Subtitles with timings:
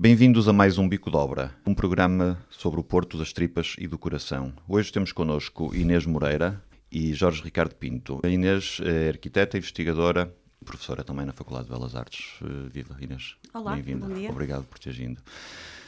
[0.00, 3.86] Bem-vindos a mais um Bico de Obra, um programa sobre o Porto das Tripas e
[3.86, 4.50] do Coração.
[4.66, 8.18] Hoje temos connosco Inês Moreira e Jorge Ricardo Pinto.
[8.24, 12.38] A Inês é arquiteta, investigadora, professora também na Faculdade de Belas Artes.
[12.42, 13.36] Eh, Viva, Inês.
[13.52, 14.06] Olá, Bem-vinda.
[14.06, 14.30] bom dia.
[14.30, 15.20] Obrigado por teres vindo.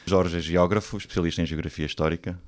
[0.05, 2.39] Jorge é geógrafo, especialista em geografia histórica.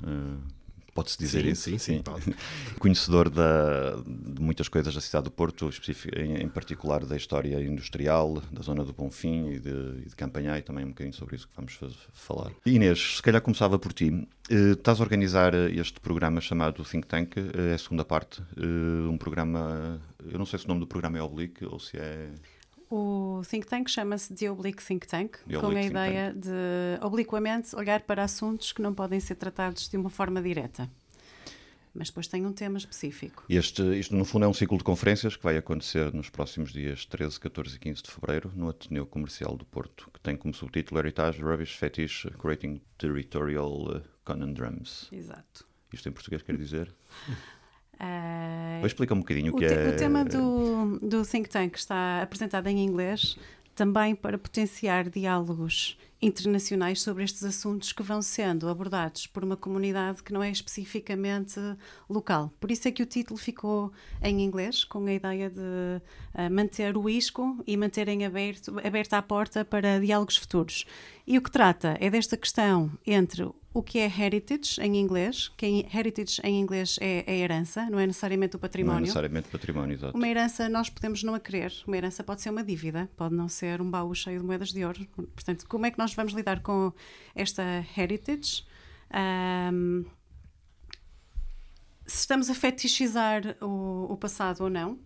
[0.95, 1.63] Pode-se dizer Sim, isso?
[1.63, 2.03] sim, sim.
[2.79, 5.69] Conhecedor da- de muitas coisas da cidade do Porto,
[6.15, 9.69] em, em particular da história industrial, da zona do Bonfim e de,
[10.05, 11.77] e de Campanhá, e também um bocadinho sobre isso que vamos
[12.13, 12.51] falar.
[12.65, 14.25] Inês, se calhar começava por ti.
[14.49, 19.09] Eh, estás a organizar este programa chamado Think Tank, eh, é a segunda parte, eh,
[19.09, 19.99] um programa,
[20.31, 22.29] eu não sei se o nome do programa é Oblique ou se é...
[22.89, 28.01] O think tank chama-se The Oblique Think Tank, The com a ideia de obliquamente olhar
[28.01, 30.89] para assuntos que não podem ser tratados de uma forma direta.
[31.93, 33.45] Mas depois tem um tema específico.
[33.49, 37.05] Este, isto, no fundo, é um ciclo de conferências que vai acontecer nos próximos dias
[37.05, 40.99] 13, 14 e 15 de fevereiro no Ateneu Comercial do Porto, que tem como subtítulo
[40.99, 45.07] Heritage, Rubbish, Fetish, Creating Territorial eh, Conundrums.
[45.09, 45.65] Exato.
[45.93, 46.93] Isto em português quer dizer?
[47.99, 49.89] Ah, Explica um bocadinho o o, que é...
[49.89, 53.37] o tema do, do think tank está apresentado em inglês
[53.73, 60.23] também para potenciar diálogos internacionais sobre estes assuntos que vão sendo abordados por uma comunidade
[60.23, 61.59] que não é especificamente
[62.09, 62.51] local.
[62.59, 66.01] Por isso é que o título ficou em inglês, com a ideia de
[66.33, 70.85] ah, manter o isco e manterem aberto, aberta a porta para diálogos futuros.
[71.27, 75.85] E o que trata é desta questão entre o que é heritage em inglês, que
[75.93, 79.01] heritage em inglês é a herança, não é necessariamente o Não é património.
[79.01, 80.15] necessariamente património, exato.
[80.15, 81.73] Uma herança nós podemos não a querer.
[81.85, 84.85] Uma herança pode ser uma dívida, pode não ser um baú cheio de moedas de
[84.85, 85.05] ouro.
[85.33, 86.93] Portanto, como é que nós vamos lidar com
[87.33, 87.63] esta
[87.97, 88.65] heritage?
[89.09, 90.05] Ahm,
[92.05, 94.99] se estamos a fetichizar o, o passado ou não?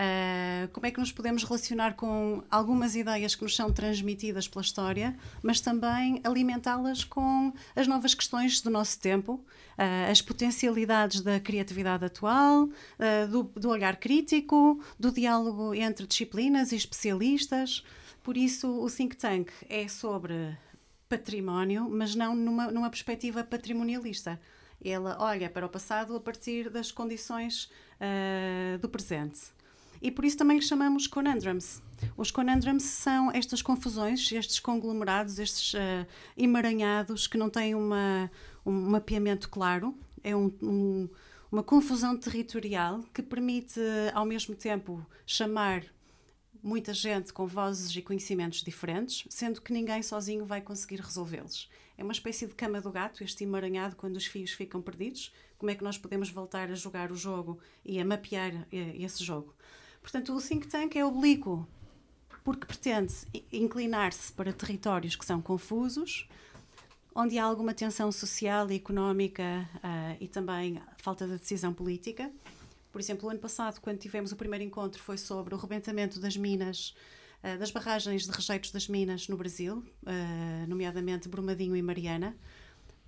[0.00, 4.62] Ah, como é que nos podemos relacionar com algumas ideias que nos são transmitidas pela
[4.62, 9.44] história, mas também alimentá-las com as novas questões do nosso tempo,
[9.76, 16.70] ah, as potencialidades da criatividade atual, ah, do, do olhar crítico, do diálogo entre disciplinas
[16.70, 17.82] e especialistas.
[18.28, 20.54] Por isso, o think tank é sobre
[21.08, 24.38] património, mas não numa, numa perspectiva patrimonialista.
[24.84, 29.40] Ela olha para o passado a partir das condições ah, do presente.
[30.02, 31.80] E por isso também lhe chamamos conundrums.
[32.18, 36.06] Os conundrums são estas confusões, estes conglomerados, estes ah,
[36.36, 38.30] emaranhados que não têm uma,
[38.66, 39.96] um mapeamento claro.
[40.22, 41.08] É um- um-
[41.50, 43.80] uma confusão territorial que permite,
[44.12, 45.82] ao mesmo tempo, chamar
[46.62, 51.68] muita gente com vozes e conhecimentos diferentes, sendo que ninguém sozinho vai conseguir resolvê-los.
[51.96, 55.32] É uma espécie de cama do gato, este emaranhado quando os fios ficam perdidos.
[55.58, 59.24] Como é que nós podemos voltar a jogar o jogo e a mapear eh, esse
[59.24, 59.52] jogo?
[60.00, 61.66] Portanto, o think tank é oblíquo
[62.44, 63.14] porque pretende
[63.52, 66.28] inclinar-se para territórios que são confusos,
[67.14, 72.30] onde há alguma tensão social e económica ah, e também falta de decisão política.
[72.90, 76.36] Por exemplo, o ano passado, quando tivemos o primeiro encontro, foi sobre o rebentamento das
[76.36, 76.94] minas,
[77.42, 82.36] ah, das barragens de rejeitos das minas no Brasil, ah, nomeadamente Brumadinho e Mariana,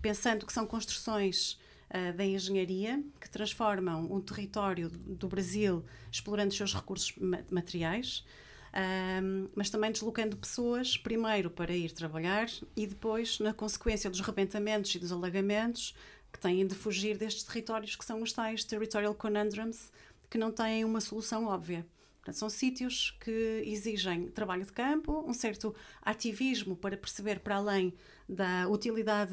[0.03, 1.59] pensando que são construções
[1.91, 8.25] ah, da engenharia que transformam um território do Brasil explorando seus recursos ma- materiais,
[8.73, 14.95] ahm, mas também deslocando pessoas, primeiro para ir trabalhar e depois, na consequência dos rebentamentos
[14.95, 15.95] e dos alagamentos,
[16.33, 19.91] que têm de fugir destes territórios que são os tais territorial conundrums,
[20.29, 21.87] que não têm uma solução óbvia.
[22.19, 27.95] Portanto, são sítios que exigem trabalho de campo, um certo ativismo para perceber para além
[28.29, 29.33] da utilidade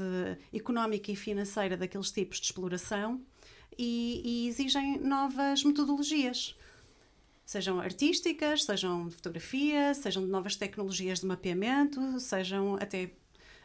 [0.54, 3.22] económica e financeira daqueles tipos de exploração
[3.78, 6.56] e, e exigem novas metodologias,
[7.46, 13.12] sejam artísticas, sejam de fotografia, sejam de novas tecnologias de mapeamento, sejam até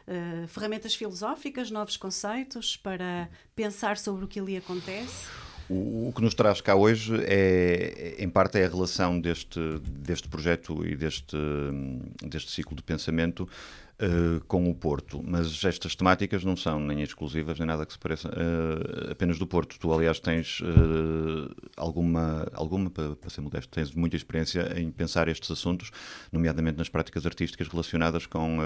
[0.07, 5.27] eh, ferramentas filosóficas, novos conceitos para pensar sobre o que ali acontece.
[5.69, 10.85] O, que nos traz cá hoje é, em parte, é a relação deste, deste projeto
[10.85, 13.47] e deste, hum, deste ciclo de pensamento
[14.01, 17.99] uh, com o Porto, mas estas temáticas não são nem exclusivas nem nada que se
[17.99, 19.77] pareça uh, apenas do Porto.
[19.77, 25.49] Tu, aliás, tens uh, alguma, alguma para, ser modesto, tens muita experiência em pensar estes
[25.51, 25.91] assuntos,
[26.31, 28.59] nomeadamente nas práticas artísticas relacionadas com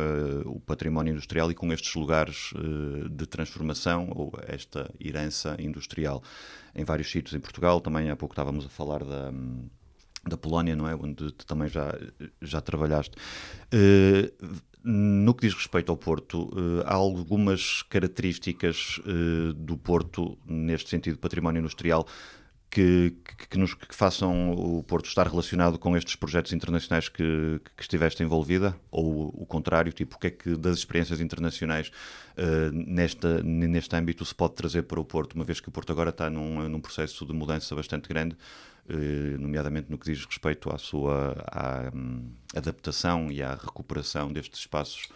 [0.45, 2.53] o património industrial e com estes lugares
[3.09, 6.21] de transformação ou esta herança industrial
[6.75, 7.79] em vários sítios em Portugal.
[7.81, 9.31] Também há pouco estávamos a falar da
[10.27, 10.95] da Polónia, não é?
[10.95, 11.97] Onde também já,
[12.41, 13.15] já trabalhaste.
[13.73, 14.57] Uh,
[14.89, 21.17] no que diz respeito ao Porto, uh, há algumas características uh, do Porto, neste sentido,
[21.17, 22.07] património industrial,
[22.69, 27.61] que, que, que, nos, que façam o Porto estar relacionado com estes projetos internacionais que,
[27.75, 28.75] que estiveste envolvida?
[28.91, 31.89] Ou o contrário, tipo, o que é que das experiências internacionais
[32.37, 35.91] uh, nesta, neste âmbito se pode trazer para o Porto, uma vez que o Porto
[35.91, 38.37] agora está num, num processo de mudança bastante grande?
[38.89, 44.61] Eh, nomeadamente no que diz respeito à sua à, um, adaptação e à recuperação destes
[44.61, 45.09] espaços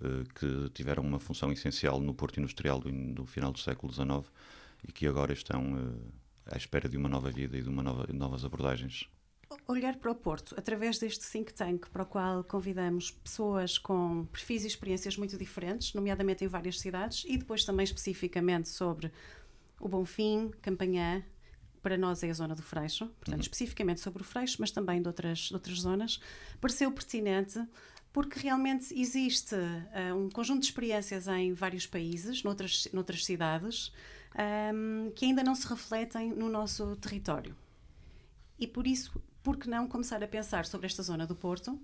[0.00, 4.30] uh, que tiveram uma função essencial no Porto Industrial do, do final do século XIX
[4.86, 6.12] e que agora estão uh,
[6.46, 9.08] à espera de uma nova vida e de uma nova, novas abordagens.
[9.68, 14.64] Olhar para o Porto através deste think tank para o qual convidamos pessoas com perfis
[14.64, 19.10] e experiências muito diferentes, nomeadamente em várias cidades, e depois também especificamente sobre
[19.80, 21.22] o Bonfim, Campanhã,
[21.82, 23.40] para nós é a zona do Freixo, portanto, uhum.
[23.40, 26.20] especificamente sobre o Freixo, mas também de outras, de outras zonas,
[26.60, 27.64] pareceu pertinente
[28.12, 33.92] porque realmente existe uh, um conjunto de experiências em vários países, noutras, noutras cidades,
[34.36, 37.56] um, que ainda não se refletem no nosso território.
[38.58, 41.78] E por isso, por que não começar a pensar sobre esta zona do Porto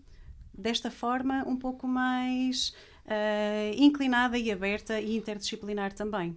[0.52, 2.74] desta forma um pouco mais
[3.06, 6.36] uh, inclinada e aberta e interdisciplinar também?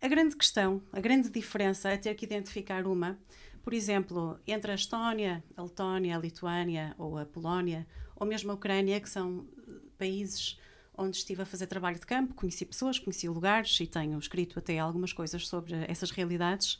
[0.00, 3.18] A grande questão, a grande diferença é ter que identificar uma,
[3.62, 8.54] por exemplo, entre a Estónia, a Letónia, a Lituânia ou a Polónia, ou mesmo a
[8.54, 10.58] Ucrânia, que são eh, países
[10.96, 14.78] onde estive a fazer trabalho de campo, conheci pessoas, conheci lugares e tenho escrito até
[14.78, 16.78] algumas coisas sobre essas realidades,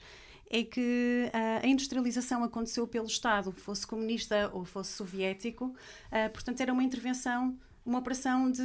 [0.48, 6.60] é que uh, a industrialização aconteceu pelo Estado, fosse comunista ou fosse soviético, uh, portanto
[6.60, 8.62] era uma intervenção, uma operação de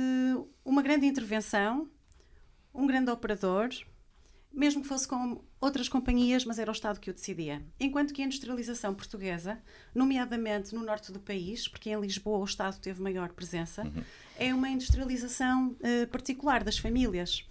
[0.63, 1.89] uma grande intervenção,
[2.73, 3.69] um grande operador,
[4.53, 7.61] mesmo que fosse com outras companhias, mas era o Estado que o decidia.
[7.79, 9.61] Enquanto que a industrialização portuguesa,
[9.95, 14.03] nomeadamente no norte do país, porque em Lisboa o Estado teve maior presença, uhum.
[14.37, 17.45] é uma industrialização uh, particular das famílias.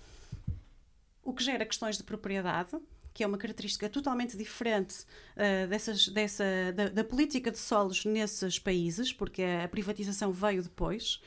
[1.23, 2.77] O que gera questões de propriedade,
[3.15, 5.05] que é uma característica totalmente diferente
[5.37, 6.45] uh, dessas, dessa,
[6.75, 11.21] da, da, política de solos nesses países, porque a privatização veio depois,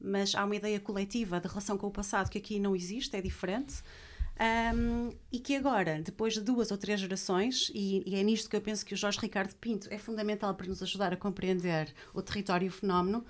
[0.00, 3.22] mas há uma ideia coletiva de relação com o passado que aqui não existe, é
[3.22, 3.76] diferente.
[4.40, 8.56] Um, e que agora, depois de duas ou três gerações, e, e, é nisto que
[8.56, 12.20] eu penso que o Jorge Ricardo Pinto é fundamental para nos ajudar a compreender o
[12.20, 13.24] território e o fenómeno,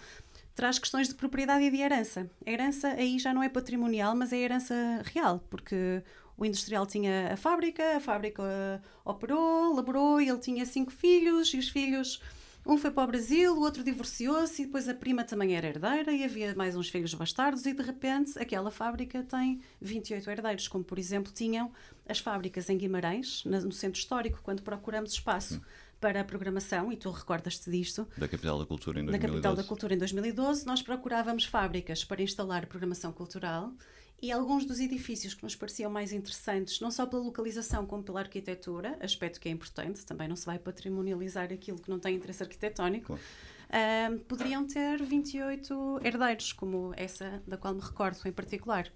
[0.55, 2.31] traz questões de propriedade e de herança.
[2.47, 4.75] A herança aí já não é patrimonial, mas é herança
[5.13, 6.03] real, porque
[6.39, 11.69] o industrial tinha a fábrica, a fábrica operou, laborou, ele tinha cinco filhos, e os
[11.69, 12.21] filhos
[12.67, 16.13] um foi para o Brasil, o outro divorciou-se e depois a prima também era herdeira
[16.13, 20.83] e havia mais uns filhos bastardos e de repente aquela fábrica tem 28 herdeiros, como
[20.83, 21.71] por exemplo tinham
[22.09, 25.61] as fábricas em Guimarães, no centro histórico, quando procuramos espaço.
[26.01, 28.07] para a programação, e tu recordas-te disto.
[28.19, 29.19] Da Capital da Cultura em 2012.
[29.19, 33.73] Da Capital da Cultura em 2012, nós procurávamos fábricas para instalar programação cultural
[34.23, 38.21] e alguns dos edifícios que nos pareciam mais interessantes, não só pela localização como pela
[38.21, 42.43] arquitetura, aspecto que é importante, também não se vai patrimonializar aquilo que não tem interesse
[42.43, 43.23] arquitetónico, claro.
[44.15, 48.91] uh, poderiam ter 28 herdeiros, como essa da qual me recordo em particular.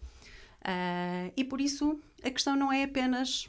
[0.63, 3.49] Uh, e por isso a questão não é apenas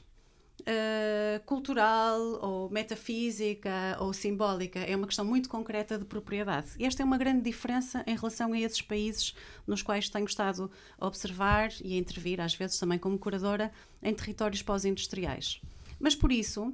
[0.62, 6.68] uh, cultural ou metafísica ou simbólica, é uma questão muito concreta de propriedade.
[6.78, 9.36] E esta é uma grande diferença em relação a esses países
[9.66, 14.14] nos quais tenho estado a observar e a intervir, às vezes também como curadora, em
[14.14, 15.62] territórios pós-industriais.
[16.00, 16.74] Mas por isso,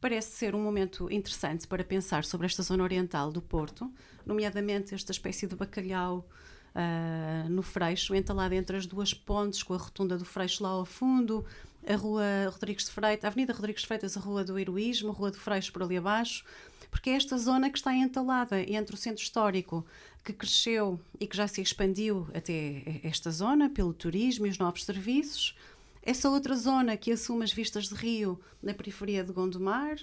[0.00, 3.90] parece ser um momento interessante para pensar sobre esta zona oriental do Porto,
[4.24, 6.28] nomeadamente esta espécie de bacalhau
[6.76, 10.84] uh, no Freixo, entalado entre as duas pontes, com a rotunda do Freixo lá ao
[10.84, 11.44] fundo,
[11.86, 15.12] a Rua Rodrigues de Freitas, a Avenida Rodrigues de Freitas, a Rua do Heroísmo, a
[15.12, 16.44] Rua do Freixo por ali abaixo,
[16.90, 19.86] porque é esta zona que está entalada entre o centro histórico
[20.24, 24.84] que cresceu e que já se expandiu até esta zona pelo turismo e os novos
[24.84, 25.56] serviços,
[26.02, 29.98] essa outra zona que assume as vistas de rio na periferia de Gondomar,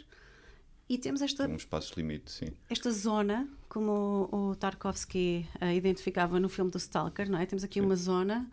[0.88, 1.48] e temos esta.
[1.48, 2.48] Um espaço limite, sim.
[2.70, 7.46] Esta zona, como o, o Tarkovsky uh, identificava no filme do Stalker, não é?
[7.46, 7.86] Temos aqui sim.
[7.86, 8.50] uma zona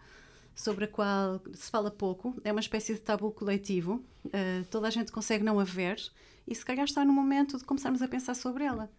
[0.60, 4.90] sobre a qual se fala pouco, é uma espécie de tabu coletivo, uh, toda a
[4.90, 5.98] gente consegue não a ver,
[6.46, 8.90] e se calhar está no momento de começarmos a pensar sobre ela.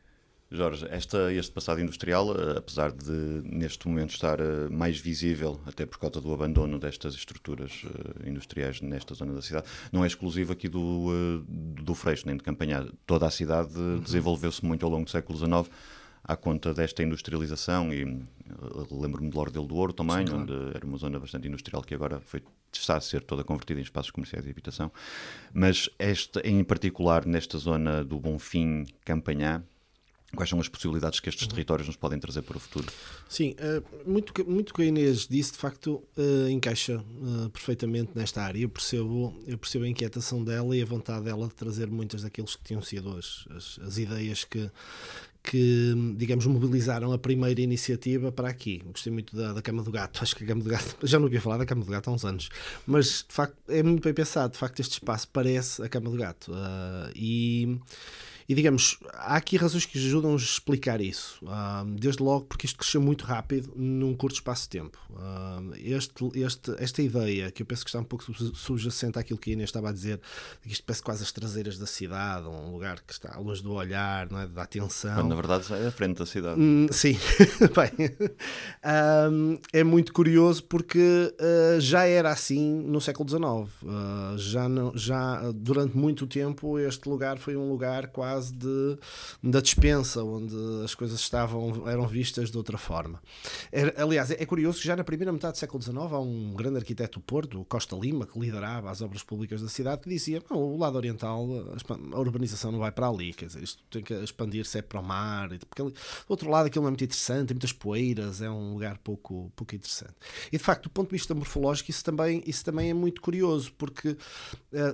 [0.50, 5.86] Jorge, esta, este passado industrial, eh, apesar de neste momento estar eh, mais visível, até
[5.86, 7.84] por causa do abandono destas estruturas
[8.25, 11.08] industriais nesta zona da cidade, não é exclusivo aqui do,
[11.48, 12.86] do Freixo, nem de Campanhar.
[13.06, 14.00] Toda a cidade uhum.
[14.00, 15.74] desenvolveu-se muito ao longo do século XIX
[16.24, 18.04] à conta desta industrialização e
[18.92, 20.42] lembro-me de Lordelo do Ouro também, Sim, claro.
[20.42, 23.84] onde era uma zona bastante industrial que agora foi, está a ser toda convertida em
[23.84, 24.92] espaços comerciais e habitação.
[25.54, 29.63] Mas esta, em particular nesta zona do Bonfim, Campanhã,
[30.34, 32.88] Quais são as possibilidades que estes territórios nos podem trazer para o futuro?
[33.28, 37.04] Sim, uh, muito, muito que a Inês disse, de facto, uh, encaixa
[37.51, 38.62] perfeitamente nesta área.
[38.62, 42.56] Eu percebo, eu percebo a inquietação dela e a vontade dela de trazer muitas daqueles
[42.56, 44.72] que tinham sido as, as, as ideias que,
[45.43, 48.81] que, digamos, mobilizaram a primeira iniciativa para aqui.
[48.86, 50.21] Gostei muito da, da Cama do Gato.
[50.21, 52.13] Acho que a Cama do Gato, já não havia falado da Cama do Gato há
[52.13, 52.50] uns anos,
[52.86, 54.53] mas de facto é muito bem pensado.
[54.53, 56.51] De facto, este espaço parece a Cama do Gato.
[56.51, 57.79] Uh, e
[58.48, 61.39] e digamos, há aqui razões que ajudam a explicar isso.
[61.98, 64.98] Desde logo porque isto cresceu muito rápido num curto espaço de tempo.
[65.77, 68.24] Este, este, esta ideia, que eu penso que está um pouco
[68.55, 70.19] subjacente àquilo que a Inês estava a dizer,
[70.62, 74.29] que isto parece quase as traseiras da cidade, um lugar que está luz do olhar,
[74.29, 74.48] não é?
[74.48, 75.15] da atenção.
[75.15, 76.60] Quando, na verdade é a frente da cidade.
[76.60, 77.17] Hum, sim,
[77.75, 78.10] bem,
[79.74, 83.69] é muito curioso porque uh, já era assim no século XIX.
[84.38, 88.98] já, não, já durante muito tempo este lugar foi um lugar quase quase de,
[89.44, 93.22] da dispensa, onde as coisas estavam, eram vistas de outra forma.
[93.98, 96.78] Aliás, é, é, curioso que já na primeira metade do século XIX há um grande
[96.78, 100.78] arquiteto do Porto, Costa Lima, que liderava as obras públicas da cidade, que dizia: o
[100.78, 101.46] lado oriental,
[102.14, 105.04] a urbanização não vai para ali, quer dizer, isto tem que expandir-se é para o
[105.04, 105.98] mar, porque ali, do
[106.30, 109.76] outro lado aquilo não é muito interessante, tem muitas poeiras, é um lugar pouco, pouco
[109.76, 110.14] interessante.
[110.52, 113.74] E de facto, do ponto de vista morfológico, isso também, isso também é muito curioso,
[113.78, 114.18] porque uh,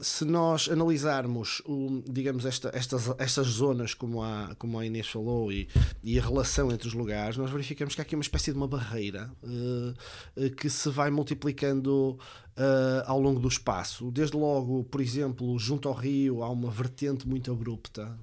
[0.03, 1.61] se nós analisarmos,
[2.09, 5.67] digamos, esta, estas essas zonas, como a, como a Inês falou, e,
[6.01, 8.67] e a relação entre os lugares, nós verificamos que há aqui uma espécie de uma
[8.67, 12.17] barreira uh, que se vai multiplicando
[12.57, 14.09] Uh, ao longo do espaço.
[14.09, 18.17] Desde logo, por exemplo, junto ao rio há uma vertente muito abrupta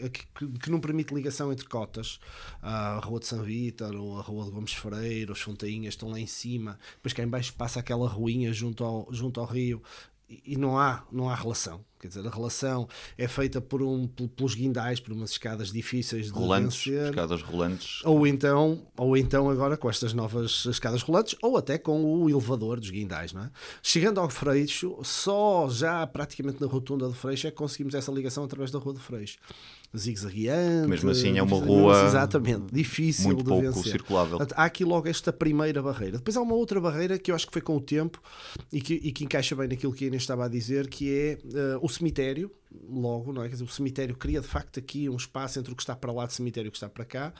[0.00, 0.08] é?
[0.10, 2.20] que, que, que, não permite ligação entre cotas.
[2.62, 6.20] a Rua de São Vítor ou a Rua de Gomes Freire, os Fontainhas estão lá
[6.20, 9.82] em cima, depois cá em baixo passa aquela ruinha junto ao, junto ao rio
[10.28, 11.84] e não há, não há relação.
[12.04, 16.32] Quer dizer, a relação é feita por um, pelos guindais, por umas escadas difíceis de
[16.32, 17.08] rolantes, vencer.
[17.08, 18.02] escadas rolantes.
[18.04, 22.78] Ou então, ou então agora com estas novas escadas rolantes, ou até com o elevador
[22.78, 23.50] dos guindais, não é?
[23.82, 28.44] Chegando ao Freixo, só já praticamente na rotunda do Freixo é que conseguimos essa ligação
[28.44, 29.38] através da Rua do Freixo
[29.96, 30.88] zigue-zagueante.
[30.88, 33.92] Mesmo assim é uma rua exatamente, difícil muito de pouco vencer.
[33.92, 34.38] circulável.
[34.54, 36.18] Há aqui logo esta primeira barreira.
[36.18, 38.20] Depois há uma outra barreira que eu acho que foi com o tempo
[38.72, 41.38] e que, e que encaixa bem naquilo que a Inês estava a dizer, que é
[41.44, 42.50] uh, o cemitério,
[42.88, 43.46] logo, não é?
[43.46, 46.12] Quer dizer, o cemitério cria de facto aqui um espaço entre o que está para
[46.12, 47.32] lá do cemitério e o que está para cá,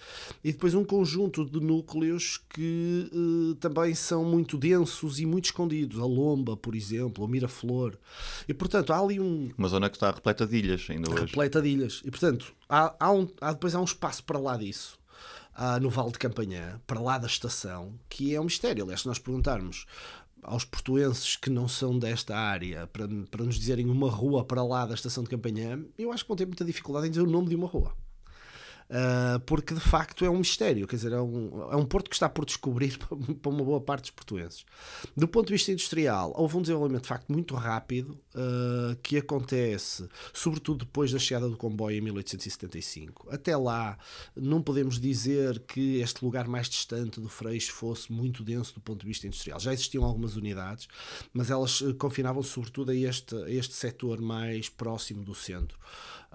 [0.43, 5.99] e depois um conjunto de núcleos que uh, também são muito densos e muito escondidos.
[5.99, 7.97] A Lomba, por exemplo, o Miraflor.
[8.49, 9.51] E portanto há ali um.
[9.59, 11.27] Uma zona que está repleta de ilhas ainda hoje.
[11.27, 12.03] Repleta de ilhas.
[12.05, 14.99] E portanto há, há, um, há depois há um espaço para lá disso.
[15.81, 18.83] No Vale de Campanhã, para lá da estação, que é um mistério.
[18.83, 19.87] Aliás, se nós perguntarmos
[20.45, 24.87] aos portuenses que não são desta área para, para nos dizerem uma rua para lá
[24.87, 27.49] da estação de Campanhã, eu acho que vão ter muita dificuldade em dizer o nome
[27.49, 27.95] de uma rua.
[28.91, 32.15] Uh, porque de facto é um mistério, quer dizer, é um, é um porto que
[32.15, 32.99] está por descobrir
[33.41, 34.65] para uma boa parte dos portuenses.
[35.17, 40.07] Do ponto de vista industrial, houve um desenvolvimento de facto muito rápido uh, que acontece,
[40.35, 43.29] sobretudo depois da chegada do comboio em 1875.
[43.31, 43.97] Até lá,
[44.37, 49.01] não podemos dizer que este lugar mais distante do Freixo fosse muito denso do ponto
[49.01, 49.59] de vista industrial.
[49.59, 50.89] Já existiam algumas unidades,
[51.33, 55.79] mas elas uh, confinavam-se sobretudo a este, a este setor mais próximo do centro.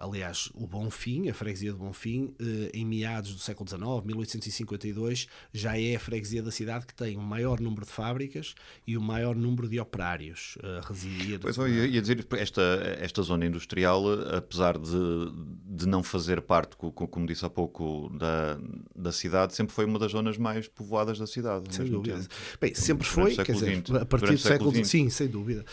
[0.01, 5.77] Aliás, o Bonfim, a freguesia de Bonfim, eh, em meados do século XIX, 1852, já
[5.77, 8.55] é a freguesia da cidade que tem o maior número de fábricas
[8.87, 11.39] e o maior número de operários a residir.
[11.41, 12.61] Pois eu ia dizer, esta,
[13.01, 14.05] esta zona industrial,
[14.37, 15.33] apesar de,
[15.65, 18.57] de não fazer parte, como disse há pouco, da,
[18.95, 21.75] da cidade, sempre foi uma das zonas mais povoadas da cidade.
[21.75, 22.19] Sem dúvida.
[22.19, 22.29] Tempo.
[22.61, 25.65] Bem, sempre foi, quer dizer, a partir do século XX, sim, sem dúvida.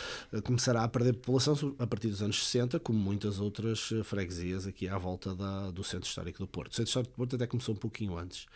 [0.43, 4.89] Começará a perder população a partir dos anos 60, como muitas outras freguesias freguesias aqui
[4.89, 6.73] à volta da, do Centro Histórico do Porto.
[6.73, 8.47] O Centro Histórico do Porto até começou um pouquinho antes.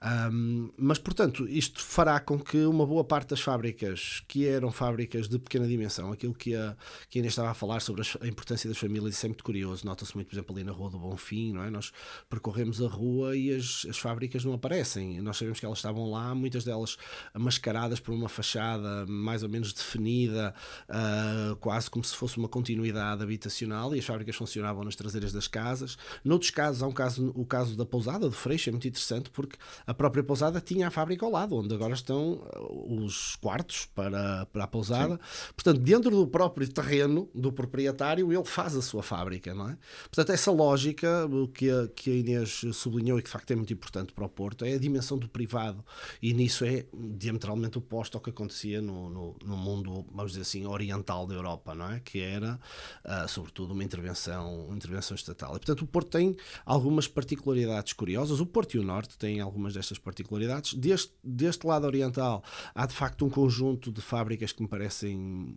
[0.00, 5.28] Um, mas, portanto, isto fará com que uma boa parte das fábricas, que eram fábricas
[5.28, 6.76] de pequena dimensão, aquilo que a,
[7.10, 9.84] que ainda estava a falar sobre a importância das famílias, isso é muito curioso.
[9.84, 11.70] Nota-se muito, por exemplo, ali na Rua do Bonfim, não é?
[11.70, 11.92] Nós
[12.28, 15.20] percorremos a rua e as, as fábricas não aparecem.
[15.20, 16.96] Nós sabemos que elas estavam lá, muitas delas
[17.34, 20.54] mascaradas por uma fachada mais ou menos definida,
[20.88, 25.48] uh, quase como se fosse uma continuidade habitacional, e as fábricas funcionavam nas traseiras das
[25.48, 25.98] casas.
[26.24, 29.56] Noutros casos, há um caso, o caso da pousada, de Freixo, é muito interessante porque
[29.88, 34.44] a própria pousada tinha a fábrica ao lado, onde agora estão uh, os quartos para,
[34.52, 35.14] para a pousada.
[35.14, 35.52] Sim.
[35.56, 39.78] Portanto, dentro do próprio terreno do proprietário, ele faz a sua fábrica, não é?
[40.02, 43.72] Portanto, essa lógica que a, que a Inês sublinhou e que de facto é muito
[43.72, 45.82] importante para o Porto é a dimensão do privado.
[46.20, 50.66] E nisso é diametralmente oposto ao que acontecia no, no, no mundo, vamos dizer assim,
[50.66, 52.00] oriental da Europa, não é?
[52.00, 52.60] Que era,
[53.06, 55.56] uh, sobretudo, uma intervenção, uma intervenção estatal.
[55.56, 58.38] E, portanto, o Porto tem algumas particularidades curiosas.
[58.38, 60.74] O Porto e o Norte têm algumas destas particularidades.
[60.74, 62.42] Deste, deste lado oriental,
[62.74, 65.54] há de facto um conjunto de fábricas que me parecem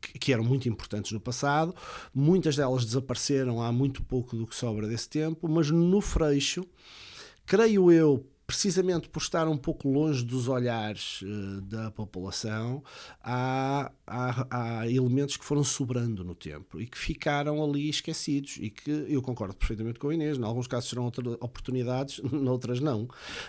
[0.00, 1.74] que, que eram muito importantes no passado.
[2.12, 6.66] Muitas delas desapareceram há muito pouco do que sobra desse tempo, mas no Freixo,
[7.46, 12.82] creio eu, precisamente por estar um pouco longe dos olhares uh, da população,
[13.22, 18.68] há, há, há, elementos que foram sobrando no tempo e que ficaram ali esquecidos e
[18.70, 21.06] que eu concordo perfeitamente com a Inês, em alguns casos serão
[21.40, 23.04] oportunidades, noutras não.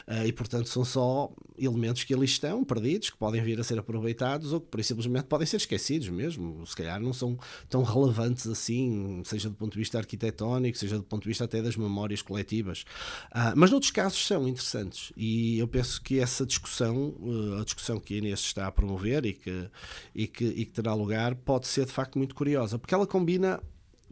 [0.08, 3.78] Uh, e portanto são só elementos que ali estão, perdidos, que podem vir a ser
[3.78, 6.66] aproveitados ou que por simplesmente podem ser esquecidos mesmo.
[6.66, 7.38] Se calhar não são
[7.70, 11.62] tão relevantes assim, seja do ponto de vista arquitetónico, seja do ponto de vista até
[11.62, 12.86] das memórias coletivas.
[13.32, 15.12] Uh, mas noutros casos são interessantes interessantes.
[15.16, 19.26] E eu penso que essa discussão, eh, a discussão que a Inês está a promover
[19.26, 19.70] e que,
[20.14, 23.62] e que, e que terá lugar, pode ser de facto muito curiosa, porque ela combina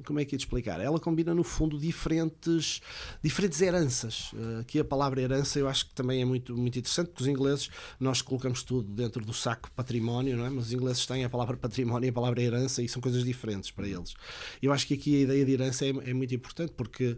[0.03, 0.81] como é que ia explicar?
[0.81, 2.81] Ela combina no fundo diferentes,
[3.21, 4.33] diferentes heranças.
[4.33, 7.29] Uh, aqui a palavra herança eu acho que também é muito, muito interessante, porque os
[7.29, 10.49] ingleses, nós colocamos tudo dentro do saco património, não é?
[10.49, 13.69] mas os ingleses têm a palavra património e a palavra herança e são coisas diferentes
[13.69, 14.15] para eles.
[14.63, 17.15] Eu acho que aqui a ideia de herança é, é muito importante, porque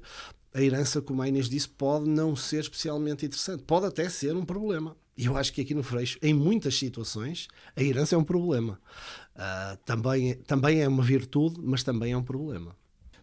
[0.55, 3.62] a herança, como a Inês disse, pode não ser especialmente interessante.
[3.63, 4.95] Pode até ser um problema.
[5.17, 8.79] E eu acho que aqui no Freixo, em muitas situações, a herança é um problema.
[9.35, 12.74] Uh, também, também é uma virtude, mas também é um problema.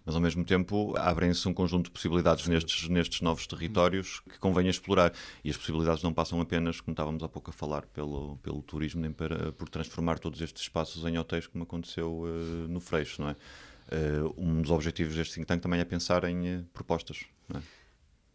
[0.05, 4.69] Mas ao mesmo tempo abrem-se um conjunto de possibilidades nestes, nestes novos territórios que convém
[4.69, 5.15] explorar.
[5.43, 9.01] E as possibilidades não passam apenas, como estávamos há pouco a falar, pelo, pelo turismo,
[9.01, 13.31] nem para, por transformar todos estes espaços em hotéis, como aconteceu uh, no Freixo, não
[13.31, 13.37] é?
[13.93, 17.27] Uh, um dos objetivos deste think tank também é pensar em uh, propostas.
[17.55, 17.61] É?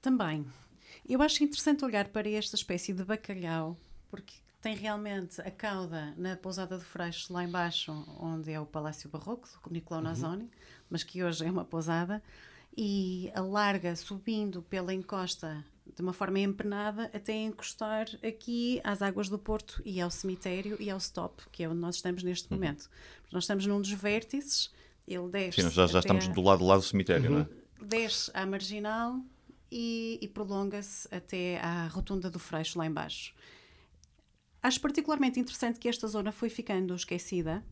[0.02, 0.46] Também.
[1.08, 3.78] Eu acho interessante olhar para esta espécie de bacalhau,
[4.10, 9.10] porque tem realmente a cauda na pousada de Freixo, lá embaixo, onde é o Palácio
[9.10, 10.10] Barroco, do Nicolau uhum.
[10.10, 10.50] Nazoni,
[10.90, 12.22] mas que hoje é uma pousada,
[12.76, 15.66] e alarga subindo pela encosta
[15.96, 20.90] de uma forma empenada até encostar aqui às águas do Porto e ao cemitério e
[20.90, 22.58] ao stop, que é onde nós estamos neste uhum.
[22.58, 22.90] momento.
[23.32, 24.70] Nós estamos num dos vértices
[25.08, 25.62] ele desce.
[25.62, 27.38] Sim, já, já estamos do lado do lado do cemitério, uhum.
[27.38, 27.86] não é?
[27.86, 29.22] Desce à marginal
[29.72, 33.34] e, e prolonga-se até à rotunda do Freixo, lá embaixo.
[34.62, 37.64] Acho particularmente interessante que esta zona foi ficando esquecida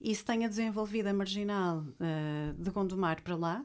[0.00, 3.64] e se tenha desenvolvido a marginal uh, de Gondomar para lá,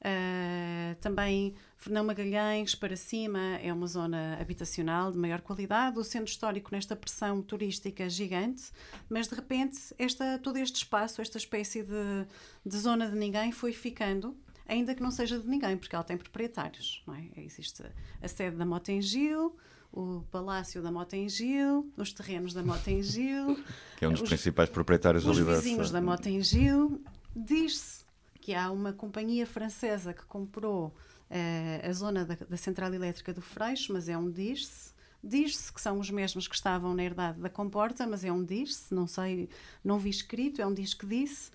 [0.00, 6.30] Uh, também Fernão Magalhães para cima é uma zona habitacional de maior qualidade, o centro
[6.30, 8.70] histórico nesta pressão turística gigante,
[9.08, 12.26] mas de repente esta, todo este espaço, esta espécie de,
[12.64, 14.36] de zona de ninguém foi ficando
[14.68, 17.02] ainda que não seja de ninguém, porque ela tem proprietários.
[17.36, 17.40] É?
[17.42, 17.82] Existe
[18.20, 19.56] a sede da Mota em Gil,
[19.92, 23.56] o Palácio da Mota em Gil, os terrenos da Mota em Gil.
[23.96, 27.00] Que é um dos os, principais proprietários Os vizinhos da Mota em Gil.
[27.34, 28.05] Diz-se
[28.46, 30.94] que há uma companhia francesa que comprou
[31.28, 34.94] uh, a zona da, da, central elétrica do Freixo, mas é um diz-se.
[35.20, 38.94] Diz-se que são os mesmos que estavam na herdade da Comporta, mas é um diz-se,
[38.94, 39.48] não sei,
[39.82, 41.50] não vi escrito, é um diz que disse.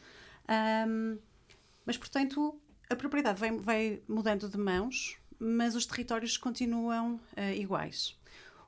[0.86, 1.18] Um,
[1.86, 8.20] mas, portanto, a propriedade vai, vai, mudando de mãos, mas os territórios continuam uh, iguais.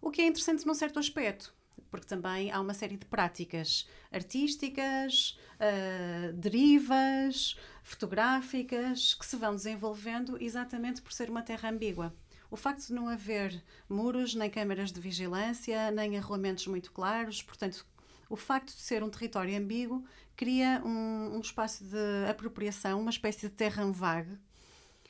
[0.02, 1.54] O que é interessante num certo aspecto,
[1.92, 10.42] porque também há uma série de práticas artísticas, uh, derivas, fotográficas que se vão desenvolvendo
[10.42, 12.16] exatamente por ser uma terra ambígua.
[12.50, 17.86] O facto de não haver muros, nem câmaras de vigilância, nem arruamentos muito claros, portanto,
[18.30, 20.04] o facto de ser um território ambíguo
[20.36, 24.38] cria um, um espaço de apropriação, uma espécie de terra vague.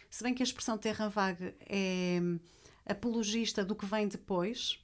[0.09, 2.19] Se bem que a expressão terra vague é
[2.85, 4.79] apologista do que vem depois,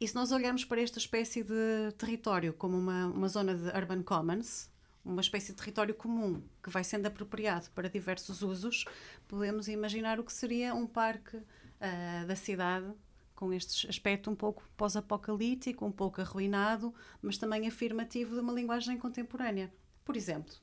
[0.00, 4.02] e se nós olharmos para esta espécie de território como uma, uma zona de urban
[4.02, 4.70] commons,
[5.08, 8.84] uma espécie de território comum que vai sendo apropriado para diversos usos,
[9.26, 12.92] podemos imaginar o que seria um parque uh, da cidade
[13.34, 16.92] com este aspecto um pouco pós-apocalíptico, um pouco arruinado,
[17.22, 19.72] mas também afirmativo de uma linguagem contemporânea.
[20.04, 20.54] Por exemplo,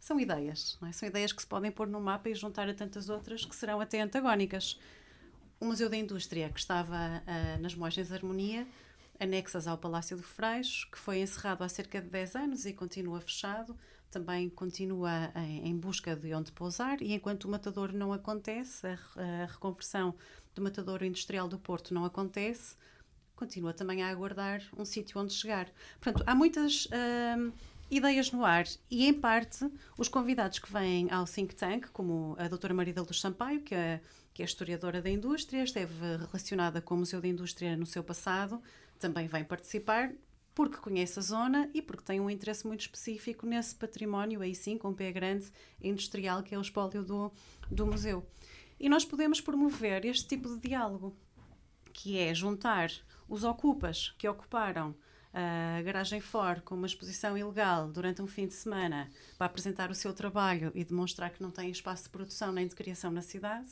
[0.00, 0.92] são ideias, é?
[0.92, 3.80] são ideias que se podem pôr no mapa e juntar a tantas outras que serão
[3.80, 4.78] até antagónicas
[5.60, 8.66] o Museu da Indústria, que estava uh, nas Moagens Harmonia,
[9.18, 13.20] anexas ao Palácio do Freixo, que foi encerrado há cerca de 10 anos e continua
[13.20, 13.76] fechado,
[14.10, 18.98] também continua em, em, busca de onde pousar e enquanto o matadouro não acontece, a,
[19.42, 20.14] a reconversão
[20.54, 22.76] do matadouro industrial do Porto não acontece,
[23.36, 25.68] continua também a aguardar um sítio onde chegar.
[26.00, 27.52] Portanto, há muitas uh,
[27.90, 32.48] ideias no ar e, em parte, os convidados que vêm ao think tank, como a
[32.48, 34.00] doutora Marida Luz Sampaio, que é,
[34.34, 38.60] que é historiadora da indústria, esteve relacionada com o Museu da Indústria no seu passado,
[38.98, 40.12] também vem participar
[40.54, 44.76] porque conhece a zona e porque tem um interesse muito específico nesse património, aí sim,
[44.76, 47.32] com pé grande, industrial, que é o espólio do,
[47.70, 48.26] do museu.
[48.80, 51.16] E nós podemos promover este tipo de diálogo,
[51.92, 52.90] que é juntar
[53.28, 54.96] os ocupas que ocuparam
[55.32, 59.94] a garagem Ford com uma exposição ilegal durante um fim de semana para apresentar o
[59.94, 63.70] seu trabalho e demonstrar que não têm espaço de produção nem de criação na cidade,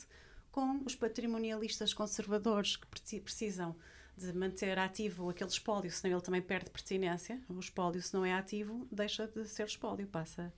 [0.51, 2.87] com os patrimonialistas conservadores que
[3.19, 3.75] precisam
[4.17, 7.39] de manter ativo aquele espólio, senão ele também perde pertinência.
[7.47, 10.51] O espólio, se não é ativo, deixa de ser espólio, passa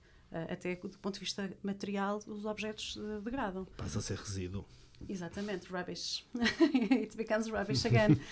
[0.48, 3.64] até do ponto de vista material, os objetos degradam.
[3.76, 4.64] Passa a ser resíduo.
[5.08, 6.26] Exatamente, rubbish.
[6.90, 8.20] It becomes rubbish again.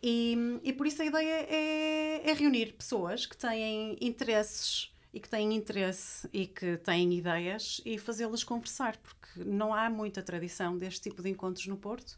[0.00, 5.28] E, e por isso a ideia é, é reunir pessoas que têm interesses e que
[5.28, 11.00] têm interesse e que têm ideias e fazê-las conversar, porque não há muita tradição deste
[11.10, 12.16] tipo de encontros no Porto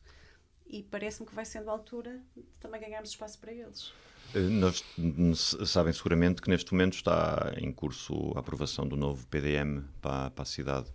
[0.70, 3.92] e parece-me que vai sendo a altura de também ganharmos espaço para eles.
[4.34, 4.84] Eh, nós
[5.66, 10.42] sabem seguramente que neste momento está em curso a aprovação do novo PDM para, para
[10.42, 10.90] a cidade.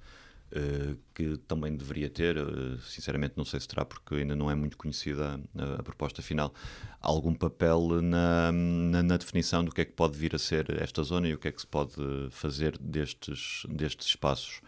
[0.51, 2.41] Eh, que também deveria ter, eh,
[2.87, 6.53] sinceramente não sei se terá, porque ainda não é muito conhecida a, a proposta final,
[7.01, 11.01] algum papel na, na, na, definição do que é que pode vir a ser esta
[11.03, 11.95] zona e o que é que se pode
[12.29, 14.61] fazer destes, destes espaços.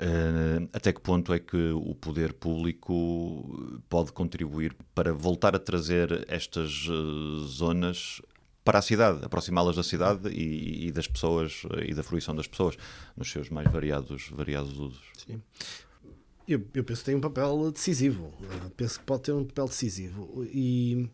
[0.00, 6.24] Uh, até que ponto é que o poder público pode contribuir para voltar a trazer
[6.26, 8.22] estas uh, zonas
[8.64, 12.76] para a cidade, aproximá-las da cidade e, e, das pessoas e da fruição das pessoas
[13.14, 15.02] nos seus mais variados, variados usos.
[15.26, 15.42] Sim.
[16.48, 18.32] Eu, eu, penso que tem um papel decisivo.
[18.40, 20.44] Eu penso que pode ter um papel decisivo.
[20.52, 21.08] E,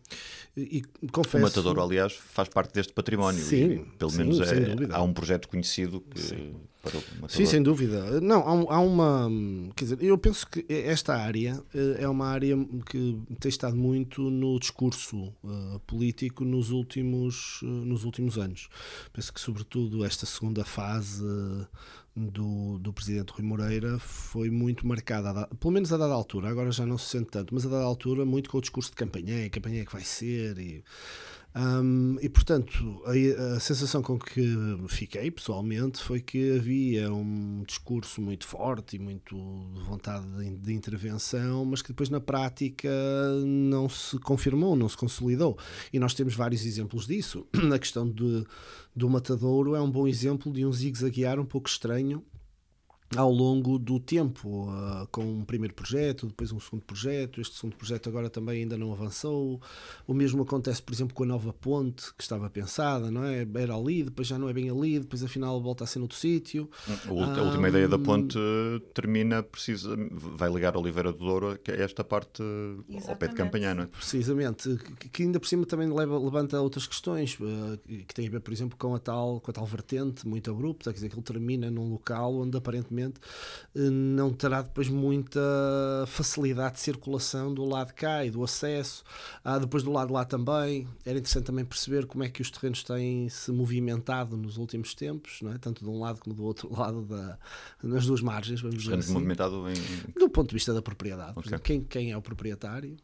[0.55, 1.37] e, e confesso.
[1.37, 3.43] O Matador, aliás, faz parte deste património.
[3.43, 3.71] Sim.
[3.71, 4.55] E, pelo sim, menos é,
[4.91, 6.19] há um projeto conhecido que.
[6.19, 6.55] Sim.
[7.27, 8.19] Sim, sem dúvida.
[8.21, 9.29] Não, há, há, uma.
[9.75, 12.55] Quer dizer, eu penso que esta área eh, é uma área
[12.89, 18.69] que tem estado muito no discurso uh, político nos últimos, uh, nos últimos anos.
[19.13, 21.23] Penso que, sobretudo, esta segunda fase.
[21.23, 21.67] Uh,
[22.17, 26.85] do, do presidente Rui Moreira foi muito marcada, pelo menos a dada altura, agora já
[26.85, 29.85] não se sente tanto, mas a dada altura muito com o discurso de campanha, campanha
[29.85, 30.83] que vai ser e
[31.59, 34.55] um, e portanto, a, a, sensação com que
[34.89, 39.35] fiquei pessoalmente foi que havia um discurso muito forte e muito
[39.73, 42.91] de vontade de, de, intervenção, mas que depois na prática
[43.43, 45.57] não se confirmou, não se consolidou.
[45.91, 47.47] E nós temos vários exemplos disso.
[47.73, 48.45] A questão de,
[48.95, 52.23] do Matadouro é um bom exemplo de um zigue-zaguear um pouco estranho
[53.15, 57.39] ao longo do tempo, uh, com um primeiro projeto, depois um segundo projeto.
[57.39, 59.61] Este segundo projeto agora também ainda não avançou.
[60.05, 63.47] O mesmo acontece, por exemplo, com a nova ponte que estava pensada, não é?
[63.55, 66.69] Era ali, depois já não é bem ali, depois afinal volta a ser noutro sítio.
[67.07, 68.37] A, última um, ideia da ponte
[68.93, 73.09] termina, precisa, vai ligar Oliveira do Douro, que é esta parte Exatamente.
[73.09, 73.87] ao pé de Campanhã, não é?
[73.87, 74.77] Precisamente,
[75.11, 78.51] que ainda por cima também leva, levanta outras questões, uh, que tem a ver, por
[78.51, 81.71] exemplo, com a tal, com a tal vertente muito abrupta, quer dizer, que ele termina
[81.71, 85.39] num local onde aparentemente eh, não terá depois muita
[86.07, 89.03] facilidade de circulação do lado de cá e do acesso.
[89.43, 90.87] Ah, depois do lado de lá também.
[91.05, 95.41] Era interessante também perceber como é que os terrenos têm se movimentado nos últimos tempos,
[95.41, 95.57] não é?
[95.57, 97.37] tanto de um lado como do outro lado, da,
[97.83, 98.61] nas duas margens.
[98.61, 99.13] Vamos dizer assim.
[99.13, 99.75] movimentado em...
[100.17, 101.37] Do ponto de vista da propriedade.
[101.37, 101.59] Okay.
[101.59, 102.97] Quem, quem é o proprietário?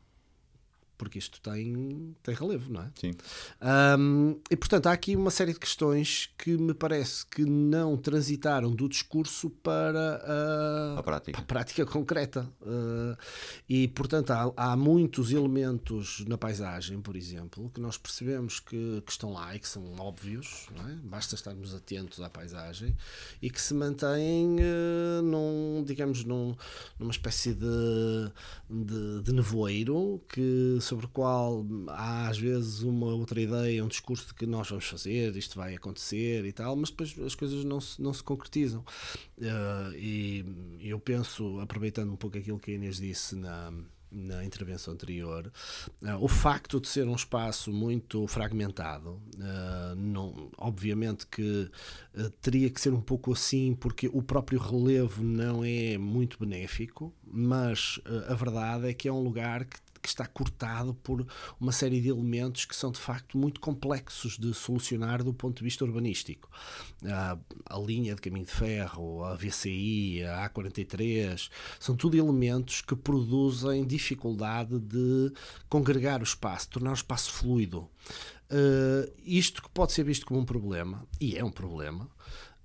[0.98, 2.92] Porque isto tem, tem relevo, não é?
[2.96, 3.12] Sim.
[4.00, 8.72] Um, e portanto há aqui uma série de questões que me parece que não transitaram
[8.72, 11.32] do discurso para a, a prática.
[11.34, 12.50] Para a prática concreta.
[12.62, 13.18] Uh,
[13.68, 19.12] e portanto há, há, muitos elementos na paisagem, por exemplo, que nós percebemos que, que
[19.12, 20.96] estão lá e que são óbvios, é?
[21.04, 22.96] basta estarmos atentos à paisagem
[23.42, 26.56] e que se mantêm uh, num, digamos, num,
[27.00, 28.32] numa espécie de,
[28.70, 34.28] de, de nevoeiro que sobre o qual há às vezes uma outra ideia, um discurso
[34.28, 37.82] de que nós vamos fazer, isto vai acontecer e tal, mas depois as coisas não
[37.82, 38.84] se, não se concretizam.
[39.38, 40.46] Uh, e
[40.82, 43.72] eu penso, aproveitando um pouco aquilo que a Inês disse na
[44.14, 45.52] na intervenção anterior,
[46.02, 51.70] uh, o facto de ser um espaço muito fragmentado, uh, não, obviamente que
[52.16, 57.14] uh, teria que ser um pouco assim, porque o próprio relevo não é muito benéfico,
[57.26, 61.26] mas a verdade é que é um lugar que que está cortado por
[61.60, 65.64] uma série de elementos que são de facto muito complexos de solucionar do ponto de
[65.64, 66.50] vista urbanístico.
[67.06, 72.96] A, a linha de caminho de ferro, a VCI, a A43, são tudo elementos que
[72.96, 75.32] produzem dificuldade de
[75.70, 77.90] congregar o espaço, tornar o espaço fluido.
[78.52, 82.10] Uh, isto que pode ser visto como um problema, e é um problema,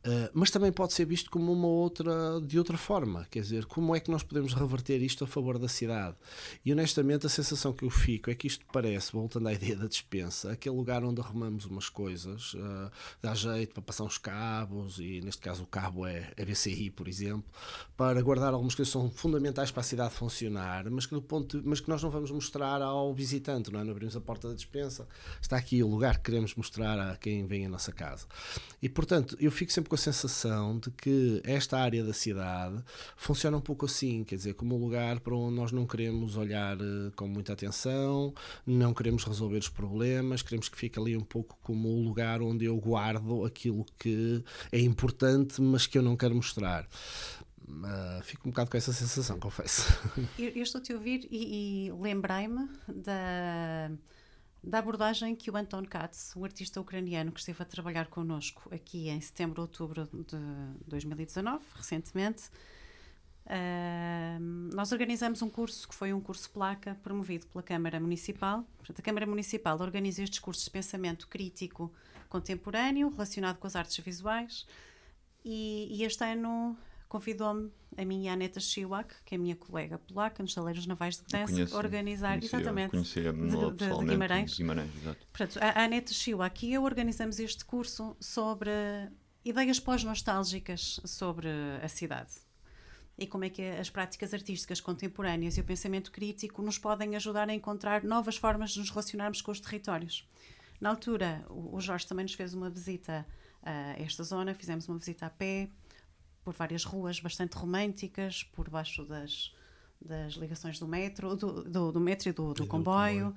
[0.07, 3.97] Uh, mas também pode ser visto como uma outra de outra forma, quer dizer, como
[3.97, 6.17] é que nós podemos reverter isto a favor da cidade?
[6.65, 9.89] E honestamente a sensação que eu fico é que isto parece, voltando à ideia da
[9.89, 15.21] dispensa, aquele lugar onde arrumamos umas coisas, uh, dá jeito para passar uns cabos, e
[15.21, 17.45] neste caso o cabo é a BCI, por exemplo,
[17.97, 21.61] para guardar algumas coisas que são fundamentais para a cidade funcionar, mas que, no ponto
[21.61, 23.85] de, mas que nós não vamos mostrar ao visitante, não é?
[23.85, 25.09] Não abrimos a porta da dispensa,
[25.43, 28.27] está aqui o lugar que queremos mostrar a quem vem à nossa casa.
[28.81, 32.83] E portanto, eu fico sempre com a sensação de que esta área da cidade
[33.17, 36.77] funciona um pouco assim, quer dizer, como um lugar para onde nós não queremos olhar
[36.77, 38.33] eh, com muita atenção,
[38.67, 42.65] não queremos resolver os problemas, queremos que fique ali um pouco como o lugar onde
[42.67, 46.87] eu guardo aquilo que é importante, mas que eu não quero mostrar.
[47.69, 49.83] Uh, fico um bocado com essa sensação, confesso.
[50.39, 53.91] Eu, eu estou-te a ouvir e, e lembrei-me da
[54.63, 59.09] da abordagem que o Anton Katz, um artista ucraniano que esteve a trabalhar connosco aqui
[59.09, 60.37] em setembro, outubro de
[60.87, 62.49] 2019, recentemente,
[63.47, 64.41] uh,
[64.75, 68.65] nós organizamos um curso que foi um curso placa promovido pela Câmara Municipal.
[68.77, 71.93] Portanto, a Câmara Municipal organiza estes cursos de pensamento crítico
[72.29, 74.67] contemporâneo relacionado com as artes visuais
[75.45, 76.77] e, e este ano
[77.09, 81.23] convidou-me a minha Aneta Chiwak, que é a minha colega polaca nos Saleiros Navais de
[81.25, 84.57] Gdansk, a organizar conhecia, exatamente conhecia de, de, de Guimarães.
[84.57, 84.91] Guimarães.
[85.33, 88.71] Portanto, a, a Aneta Chiwak e eu organizamos este curso sobre
[89.45, 91.49] ideias pós-nostálgicas sobre
[91.83, 92.33] a cidade
[93.19, 97.49] e como é que as práticas artísticas contemporâneas e o pensamento crítico nos podem ajudar
[97.49, 100.29] a encontrar novas formas de nos relacionarmos com os territórios.
[100.81, 103.27] Na altura, o Jorge também nos fez uma visita
[103.61, 105.69] a esta zona, fizemos uma visita a pé,
[106.49, 109.55] por várias ruas bastante românticas, por baixo das,
[110.01, 113.37] das ligações do metro, do, do, do metro e do, do, e comboio.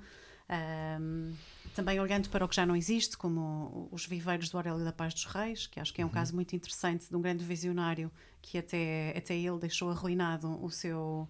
[0.98, 1.34] Um,
[1.74, 5.12] também olhando para o que já não existe, como os viveiros do Aurélio da Paz
[5.12, 6.14] dos Reis, que acho que é um uhum.
[6.14, 11.28] caso muito interessante de um grande visionário que até, até ele deixou arruinado o seu,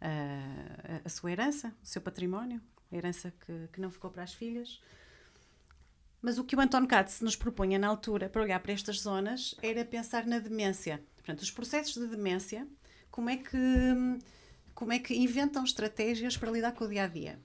[0.00, 2.58] uh, a sua herança, o seu património,
[2.90, 4.80] a herança que, que não ficou para as filhas.
[6.22, 9.54] Mas o que o Anton Katz nos propunha na altura para olhar para estas zonas
[9.62, 11.02] era pensar na demência.
[11.28, 12.66] Portanto, os processos de demência,
[13.10, 13.58] como é que,
[14.74, 17.38] como é que inventam estratégias para lidar com o dia a dia?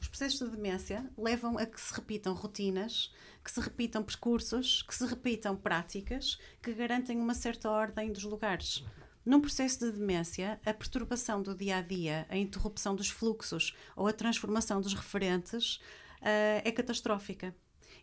[0.00, 4.92] Os processos de demência levam a que se repitam rotinas, que se repitam percursos, que
[4.92, 8.84] se repitam práticas que garantem uma certa ordem dos lugares.
[9.24, 14.08] Num processo de demência, a perturbação do dia a dia, a interrupção dos fluxos ou
[14.08, 17.54] a transformação dos referentes uh, é catastrófica.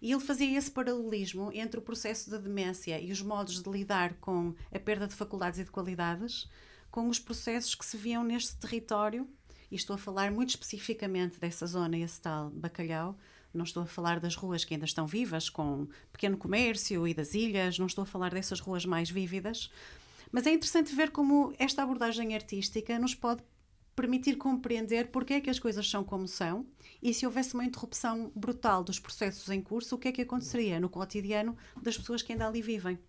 [0.06, 4.14] E ele fazia esse paralelismo entre o processo de demência e os modos de lidar
[4.22, 6.48] com a perda de faculdades e de qualidades,
[6.92, 9.28] com os processos que se viam neste território,
[9.72, 13.18] e estou a falar muito especificamente dessa zona, esse tal bacalhau,
[13.52, 17.34] não estou a falar das ruas que ainda estão vivas, com pequeno comércio e das
[17.34, 19.72] ilhas, não estou a falar dessas ruas mais vívidas,
[20.32, 23.42] mas é interessante ver como esta abordagem artística nos pode
[23.96, 26.66] permitir compreender porque é que as coisas são como são
[27.02, 30.80] e se houvesse uma interrupção brutal dos processos em curso, o que é que aconteceria
[30.80, 33.00] no cotidiano das pessoas que ainda ali vivem.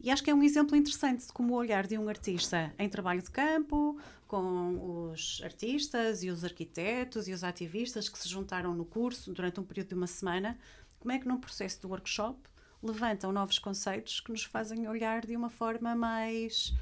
[0.00, 2.88] E acho que é um exemplo interessante de como o olhar de um artista em
[2.88, 8.74] trabalho de campo, com os artistas e os arquitetos e os ativistas que se juntaram
[8.74, 10.58] no curso durante um período de uma semana,
[10.98, 12.38] como é que num processo de workshop
[12.82, 16.74] levantam novos conceitos que nos fazem olhar de uma forma mais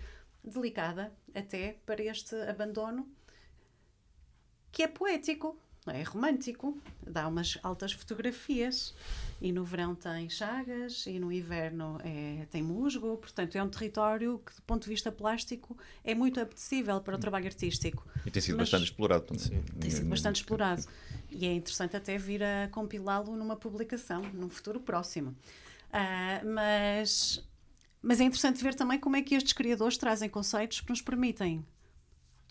[0.43, 3.09] delicada até para este abandono
[4.75, 5.57] que é poético,
[5.87, 8.93] é romântico, dá umas altas fotografias.
[9.41, 14.41] E no verão tem chagas e no inverno é, tem musgo, portanto é um território
[14.45, 18.07] que, do ponto de vista plástico, é muito apetecível para o trabalho artístico.
[18.27, 19.45] E tem sido Mas, bastante explorado também.
[19.45, 19.63] Sim.
[19.79, 20.85] Tem sido bastante explorado.
[21.31, 25.31] E é interessante até vir a compilá-lo numa publicação, num futuro próximo.
[25.91, 27.45] Uh, mas,
[28.03, 31.65] mas é interessante ver também como é que estes criadores trazem conceitos que nos permitem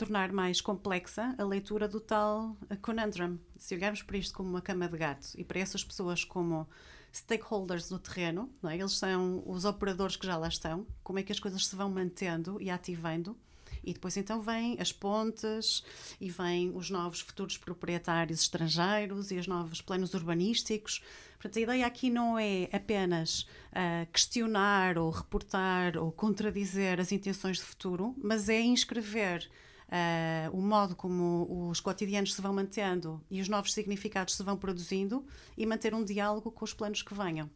[0.04, 3.38] tornar mais complexa a leitura do tal conundrum.
[3.58, 6.68] Se olharmos para isto como uma cama de gato e para essas pessoas como
[7.13, 8.76] stakeholders no terreno, é?
[8.76, 11.89] eles são os operadores que já lá estão, como é que as coisas se vão
[11.89, 13.38] mantendo e ativando.
[13.82, 15.84] E depois então vêm as pontes
[16.20, 21.02] e vêm os novos futuros proprietários estrangeiros e os novos planos urbanísticos.
[21.34, 27.58] Portanto, a ideia aqui não é apenas uh, questionar ou reportar ou contradizer as intenções
[27.58, 29.50] de futuro, mas é inscrever
[29.88, 34.58] uh, o modo como os cotidianos se vão mantendo e os novos significados se vão
[34.58, 35.26] produzindo
[35.58, 37.50] e manter um diálogo com os planos que venham.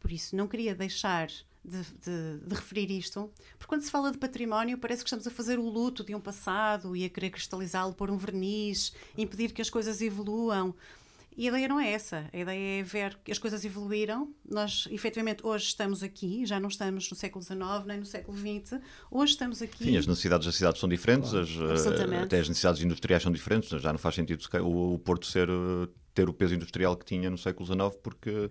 [0.00, 1.28] Por isso, não queria deixar
[1.64, 5.30] de, de, de, referir isto, porque quando se fala de património parece que estamos a
[5.30, 9.60] fazer o luto de um passado e a querer cristalizá-lo por um verniz, impedir que
[9.60, 10.74] as coisas evoluam.
[11.38, 12.28] E a ideia não é essa.
[12.32, 14.34] A ideia é ver que as coisas evoluíram.
[14.44, 18.80] Nós, efetivamente, hoje estamos aqui, já não estamos no século XIX nem no século XX.
[19.08, 19.84] Hoje estamos aqui.
[19.84, 23.68] Sim, as necessidades das cidades são diferentes, as, eh, até as necessidades industriais são diferentes.
[23.68, 27.30] Já não faz sentido o, o Porto ser, eh, ter o peso industrial que tinha
[27.30, 28.50] no século XIX, porque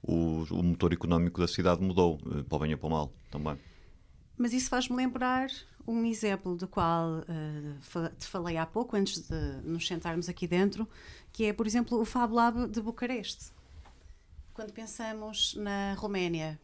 [0.00, 3.12] o, o motor económico da cidade mudou, eh, para o bem ou para o mal
[3.32, 3.58] também.
[4.36, 5.48] Mas isso faz-me lembrar
[5.88, 10.86] um exemplo do qual uh, te falei há pouco, antes de nos sentarmos aqui dentro,
[11.32, 13.52] que é, por exemplo, o Fab Lab de Bucareste.
[14.52, 16.60] Quando pensamos na Roménia,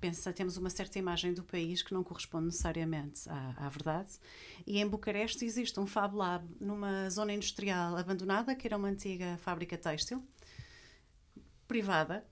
[0.00, 4.08] pensa, temos uma certa imagem do país que não corresponde necessariamente à, à, verdade.
[4.66, 9.36] E em Bucareste existe um Fab Lab numa zona industrial abandonada, que era uma antiga
[9.42, 10.24] fábrica têxtil,
[11.68, 12.24] privada.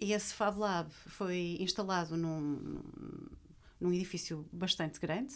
[0.00, 2.80] E esse Fab Lab foi instalado num,
[3.78, 5.34] num edifício bastante grande,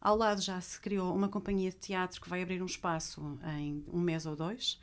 [0.00, 3.84] ao lado já se criou uma companhia de teatro que vai abrir um espaço em
[3.92, 4.80] um mês ou dois.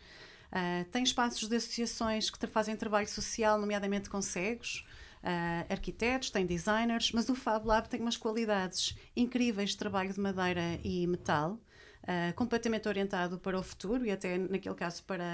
[0.47, 4.85] Uh, tem espaços de associações que fazem trabalho social, nomeadamente com cegos,
[5.23, 10.19] uh, arquitetos, tem designers, mas o Fab Lab tem umas qualidades incríveis de trabalho de
[10.19, 11.59] madeira e metal,
[12.03, 15.25] uh, completamente orientado para o futuro e até, naquele caso, para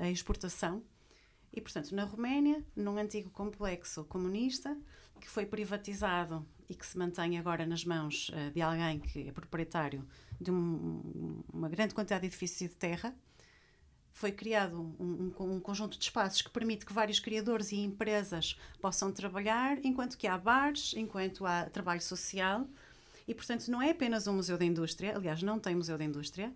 [0.00, 0.82] a, a exportação.
[1.52, 4.76] E, portanto, na Roménia, num antigo complexo comunista,
[5.20, 9.32] que foi privatizado e que se mantém agora nas mãos uh, de alguém que é
[9.32, 10.04] proprietário
[10.40, 13.14] de um, uma grande quantidade de edifícios de terra,
[14.12, 18.58] foi criado um, um, um, conjunto de espaços que permite que vários criadores e empresas
[18.80, 22.68] possam trabalhar, enquanto que há bares, enquanto há trabalho social.
[23.26, 26.52] E, portanto, não é apenas um museu da indústria, aliás, não tem museu da indústria,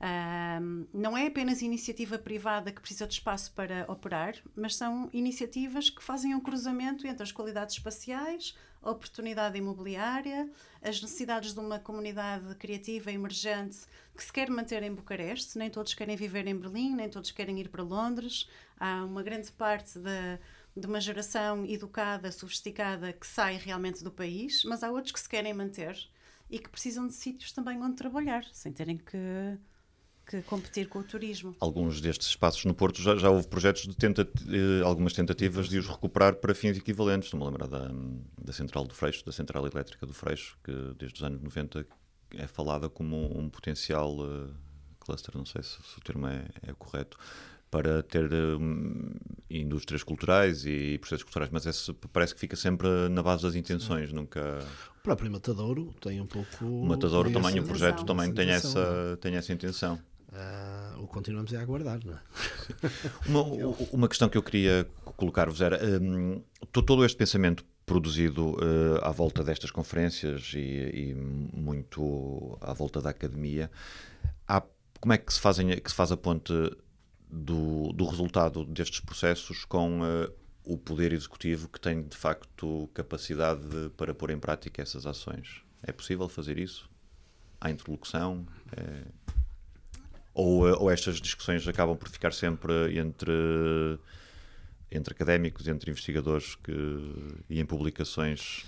[0.00, 5.90] um, não é apenas iniciativa privada que precisa de espaço para operar, mas são iniciativas
[5.90, 10.48] que fazem um cruzamento entre as qualidades espaciais, a oportunidade imobiliária,
[10.80, 13.78] as necessidades de uma comunidade criativa emergente
[14.16, 15.58] que se quer manter em Bucareste.
[15.58, 18.48] Nem todos querem viver em Berlim, nem todos querem ir para Londres.
[18.78, 20.38] Há uma grande parte de,
[20.76, 25.28] de uma geração educada, sofisticada, que sai realmente do país, mas há outros que se
[25.28, 25.98] querem manter
[26.48, 29.58] e que precisam de sítios também onde trabalhar, sem terem que
[30.28, 31.56] que competir com o turismo.
[31.58, 35.78] Alguns destes espaços no Porto já, já houve projetos de tenta, eh, algumas tentativas de
[35.78, 37.28] os recuperar para fins equivalentes.
[37.28, 37.90] Estou-me a lembrar da,
[38.38, 41.86] da Central do Freixo, da Central Elétrica do Freixo, que desde os anos 90
[42.36, 44.52] é falada como um, um potencial uh,
[45.00, 47.16] cluster, não sei se, se o termo é, é correto,
[47.70, 49.14] para ter um,
[49.50, 54.10] indústrias culturais e processos culturais, mas esse parece que fica sempre na base das intenções,
[54.10, 54.14] Sim.
[54.14, 54.58] nunca...
[54.98, 56.64] O próprio Matadouro tem um pouco...
[56.64, 59.98] O Matadouro também, o projeto também tem essa, tem essa intenção.
[60.30, 62.18] Uh, o continuamos a aguardar, não é?
[63.26, 63.42] uma,
[63.92, 64.86] uma questão que eu queria
[65.16, 72.58] colocar-vos era um, todo este pensamento produzido uh, à volta destas conferências e, e, muito
[72.60, 73.70] à volta da academia,
[74.46, 74.62] há,
[75.00, 76.52] como é que se, fazem, que se faz a ponte
[77.30, 80.30] do, do resultado destes processos com uh,
[80.62, 85.62] o poder executivo que tem de facto capacidade de, para pôr em prática essas ações?
[85.82, 86.90] É possível fazer isso?
[87.58, 88.46] Há interlocução?
[88.76, 89.04] É...
[90.34, 93.98] Ou, eh, ou estas discussões acabam por ficar sempre entre,
[94.90, 96.72] entre académicos, entre investigadores que,
[97.48, 98.64] e em publicações?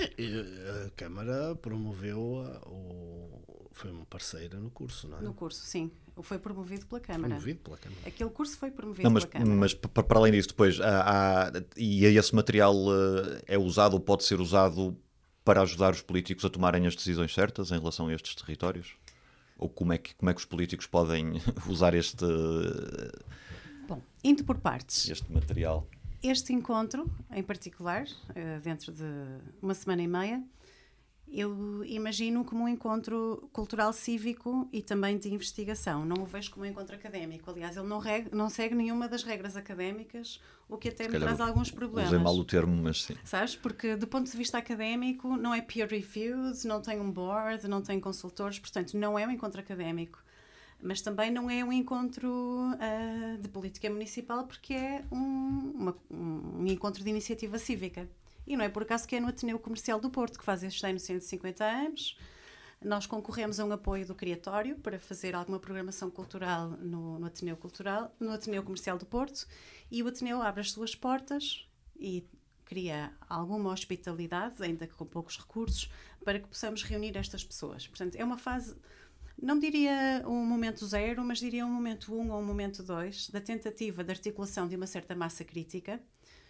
[0.00, 2.18] A Câmara promoveu
[2.66, 5.20] o, foi uma parceira no curso, não é?
[5.20, 5.90] No curso, sim.
[6.22, 7.28] Foi promovido pela Câmara.
[7.28, 8.00] Promovido pela Câmara.
[8.06, 9.60] Aquele curso foi promovido não, mas, pela Câmara.
[9.60, 14.24] Mas para além disso, depois, há, há, e esse material eh, é usado ou pode
[14.24, 14.96] ser usado
[15.44, 18.94] para ajudar os políticos a tomarem as decisões certas em relação a estes territórios?
[19.58, 22.26] Ou como é que, como é que os políticos podem usar este.
[23.86, 25.08] Bom, indo por partes.
[25.08, 25.86] Este material.
[26.22, 29.04] Este encontro, em particular, eh, dentro de
[29.60, 30.42] uma semana e meia,
[31.28, 36.04] eu imagino como um encontro cultural cívico e também de investigação.
[36.04, 37.50] Não o vejo como um encontro académico.
[37.50, 38.00] Aliás, ele não,
[38.32, 42.12] não segue nenhuma das regras académicas, o que até me traz alguns problemas.
[42.12, 43.16] Usei mal o termo, mas sim.
[43.24, 43.56] Sabes?
[43.56, 47.98] Porque, do ponto de vista académico, não é peer-reviewed, não tem um board, não tem
[47.98, 50.22] consultores, portanto, não é um encontro académico.
[50.80, 56.66] Mas também não é um encontro uh, de política municipal, porque é um, uma, um
[56.66, 58.08] encontro de iniciativa cívica.
[58.46, 60.86] E não é por acaso que é no Ateneu Comercial do Porto, que faz este
[60.86, 62.18] ano 150 anos.
[62.82, 67.56] Nós concorremos a um apoio do Criatório para fazer alguma programação cultural no, no, Ateneu
[67.56, 69.46] Cultural, no Ateneu Comercial do Porto,
[69.90, 71.66] e o Ateneu abre as suas portas
[71.96, 72.28] e
[72.64, 75.90] cria alguma hospitalidade, ainda que com poucos recursos,
[76.24, 77.86] para que possamos reunir estas pessoas.
[77.86, 78.76] Portanto, é uma fase
[79.40, 83.40] Não diria um momento zero, mas diria um momento um ou um momento dois da
[83.40, 86.00] tentativa de articulação de uma certa massa crítica,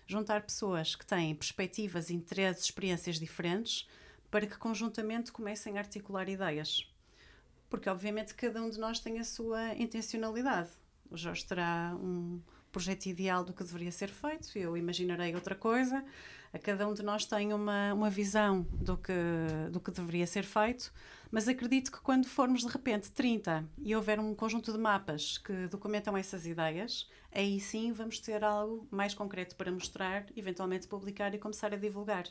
[0.06, 3.88] juntar pessoas que têm perspectivas, interesses, experiências diferentes,
[4.30, 6.90] para que conjuntamente comecem a articular ideias.
[7.70, 10.70] Porque, obviamente, cada um de nós tem a sua intencionalidade.
[11.10, 12.40] O Jorge terá um
[12.74, 16.04] projeto ideal do que deveria ser feito, eu imaginarei outra coisa.
[16.52, 19.12] A cada um de nós tem uma, uma visão do que,
[19.70, 20.92] do que deveria ser feito,
[21.30, 25.68] mas acredito que quando formos de repente 30 e houver um conjunto de mapas que
[25.68, 31.38] documentam essas ideias, aí sim vamos ter algo mais concreto para mostrar, eventualmente publicar e
[31.38, 32.24] começar a divulgar.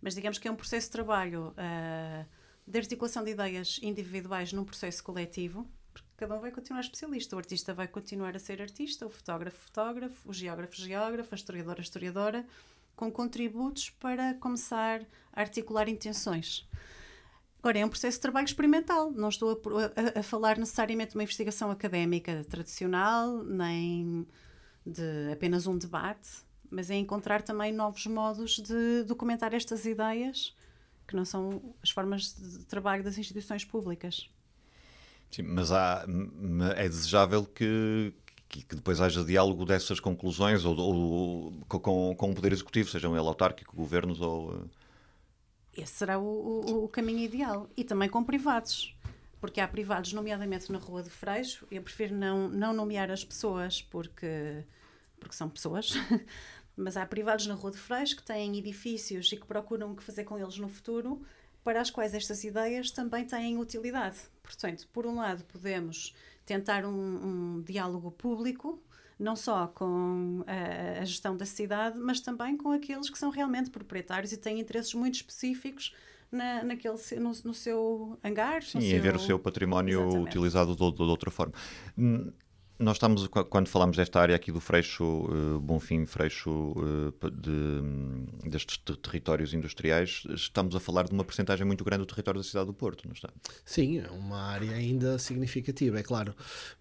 [0.00, 2.26] Mas digamos que é um processo de trabalho uh,
[2.66, 5.66] de articulação de ideias individuais num processo coletivo,
[6.18, 7.36] cada um vai continuar especialista.
[7.36, 11.80] O artista vai continuar a ser artista, o fotógrafo, fotógrafo, o geógrafo, geógrafo, a historiadora,
[11.80, 12.46] historiadora,
[12.96, 16.68] com contributos para começar a articular intenções.
[17.60, 19.12] Agora, é um processo de trabalho experimental.
[19.12, 24.26] Não estou a, a, a falar necessariamente de uma investigação académica tradicional, nem
[24.84, 26.28] de apenas um debate,
[26.68, 30.56] mas é encontrar também novos modos de documentar estas ideias,
[31.06, 34.28] que não são as formas de trabalho das instituições públicas.
[35.30, 36.06] Sim, mas há,
[36.76, 38.12] é desejável que,
[38.48, 43.16] que, que, depois haja diálogo dessas conclusões ou, ou com, com o Poder Executivo, sejam
[43.16, 44.68] ele autárquico, governos ou.
[45.76, 47.68] Eh, Esse será o, o, o, caminho ideal.
[47.76, 48.94] E também com privados.
[49.40, 51.66] Porque há privados, nomeadamente na Rua de Freixo.
[51.70, 54.64] Eu prefiro não, não nomear as pessoas porque,
[55.20, 55.92] porque são pessoas.
[56.76, 60.02] Mas há privados na Rua de Freixo que têm edifícios e que procuram o que
[60.02, 61.22] fazer com eles no futuro,
[61.68, 64.16] para as quais estas ideias também têm utilidade.
[64.42, 66.14] Portanto, por um lado, podemos
[66.46, 66.88] tentar um,
[67.58, 68.82] um diálogo público,
[69.18, 73.68] não só com a, a, gestão da cidade, mas também com aqueles que são realmente
[73.68, 75.94] proprietários e têm interesses muito específicos
[76.32, 78.62] na, naquele, no, no seu hangar.
[78.62, 79.02] Sim, em seu...
[79.02, 80.26] ver o seu património Exatamente.
[80.26, 81.52] utilizado de, de, outra forma.
[82.80, 88.24] Nós estamos, quando falamos desta área aqui do Freixo, uh, Bonfim, Freixo, uh, de, hum,
[88.44, 92.66] destes territórios industriais, estamos a falar de uma percentagem muito grande do território da cidade
[92.66, 93.30] do Porto, não está?
[93.64, 95.98] Sim, é uma área ainda significativa.
[95.98, 96.32] É claro,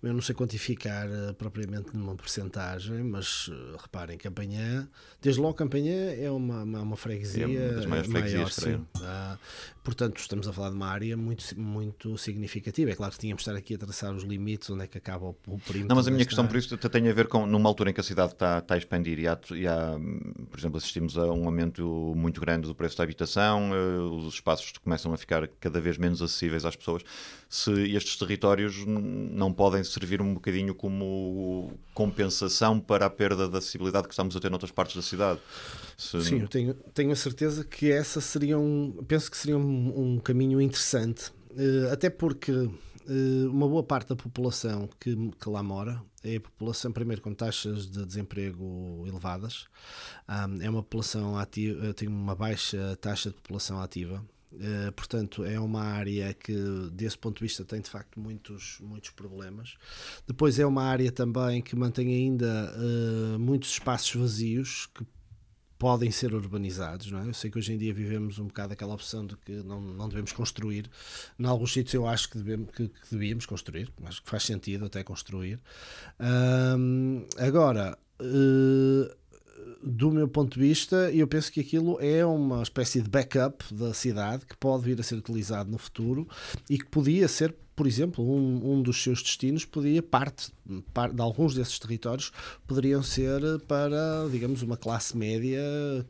[0.03, 3.49] eu não sei quantificar uh, propriamente numa percentagem, mas
[3.81, 4.87] reparem, Campanhã,
[5.19, 8.81] desde logo Campanhã é uma, uma, uma freguesia é uma das maiores maior.
[9.01, 9.39] Ah,
[9.83, 12.91] portanto, estamos a falar de uma área muito, muito significativa.
[12.91, 15.25] É claro que tínhamos de estar aqui a traçar os limites, onde é que acaba
[15.25, 17.69] o, o perímetro não, mas a minha questão por isso tem a ver com numa
[17.69, 19.97] altura em que a cidade está, está a expandir e há, e há,
[20.49, 24.73] por exemplo, assistimos a um aumento muito grande do preço da habitação, eh, os espaços
[24.83, 27.03] começam a ficar cada vez menos acessíveis às pessoas.
[27.49, 34.07] Se estes territórios não podem servir um bocadinho como compensação para a perda da acessibilidade
[34.07, 35.39] que estamos a ter noutras partes da cidade?
[35.97, 36.21] Se...
[36.21, 40.19] Sim, eu tenho, tenho a certeza que essa seria um, penso que seria um, um
[40.19, 42.69] caminho interessante, uh, até porque eh,
[43.51, 47.89] uma boa parte da população que, que lá mora é a população, primeiro, com taxas
[47.89, 49.65] de desemprego elevadas,
[50.61, 54.23] é uma população ativa, eh, tem uma baixa taxa de população ativa.
[54.53, 56.53] Uh, portanto, é uma área que,
[56.93, 59.75] desse ponto de vista, tem de facto muitos, muitos problemas.
[60.25, 65.05] Depois, é uma área também que mantém ainda uh, muitos espaços vazios que
[65.77, 67.11] podem ser urbanizados.
[67.11, 67.27] Não é?
[67.27, 70.09] Eu sei que hoje em dia vivemos um bocado aquela opção de que não, não
[70.09, 70.89] devemos construir.
[71.39, 74.85] Em alguns sítios eu acho que, devemos, que, que devíamos construir, acho que faz sentido
[74.85, 75.59] até construir.
[77.37, 77.97] Agora.
[78.19, 79.15] Uh,
[79.83, 83.93] do meu ponto de vista, eu penso que aquilo é uma espécie de backup da
[83.93, 86.27] cidade que pode vir a ser utilizado no futuro
[86.69, 90.51] e que podia ser por exemplo, um, um dos seus destinos podia, parte,
[90.91, 92.31] parte de alguns desses territórios,
[92.65, 95.61] poderiam ser para, digamos, uma classe média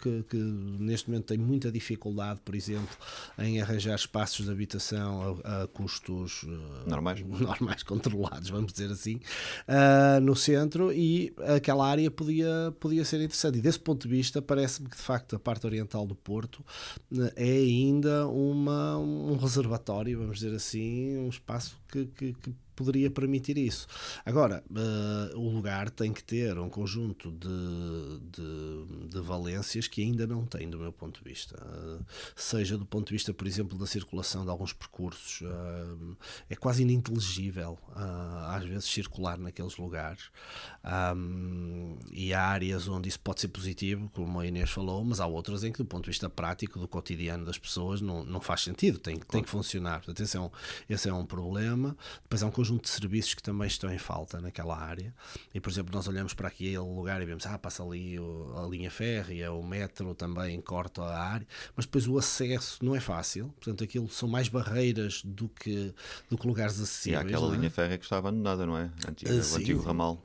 [0.02, 2.96] que, que, neste momento tem muita dificuldade, por exemplo,
[3.38, 7.20] em arranjar espaços de habitação a, a custos uh, normais.
[7.28, 9.20] normais, controlados, vamos dizer assim,
[9.68, 13.58] uh, no centro e aquela área podia, podia ser interessante.
[13.58, 16.64] E desse ponto de vista, parece-me que de facto a parte oriental do Porto
[17.12, 22.56] uh, é ainda uma, um reservatório, vamos dizer assim, um espaço espaço que, que, que
[22.78, 23.88] poderia permitir isso.
[24.24, 30.28] Agora, uh, o lugar tem que ter um conjunto de, de, de, valências que ainda
[30.28, 31.58] não tem, do meu ponto de vista.
[31.66, 32.06] Uh,
[32.36, 36.18] seja do ponto de vista, por exemplo, da circulação de alguns percursos, uh,
[36.48, 40.30] é quase ininteligível, às vezes, circular naqueles lugares.
[41.16, 45.26] Um, e há áreas onde isso pode ser positivo, como a Inês falou, mas há
[45.26, 48.62] outras em que, do ponto de vista prático, do cotidiano das pessoas, não, não faz
[48.62, 49.98] sentido, tem, tem que funcionar.
[49.98, 50.50] Portanto, esse é um,
[50.88, 51.98] esse é um problema.
[52.22, 55.14] Depois há um conjunto conjunto de serviços que também estão em falta naquela área.
[55.54, 58.68] E, por exemplo, nós olhamos para aquele lugar e vemos, ah, passa ali o, a
[58.68, 63.48] linha férrea, o metro também corta a área, mas depois o acesso não é fácil,
[63.60, 65.94] portanto, aquilo são mais barreiras do que,
[66.30, 67.24] do que lugares E acessíveis.
[67.24, 67.58] há aquela é?
[67.58, 68.92] linha férrea que está abandonada, não é?
[69.08, 70.22] Antiga, Ah, o antigo ramal.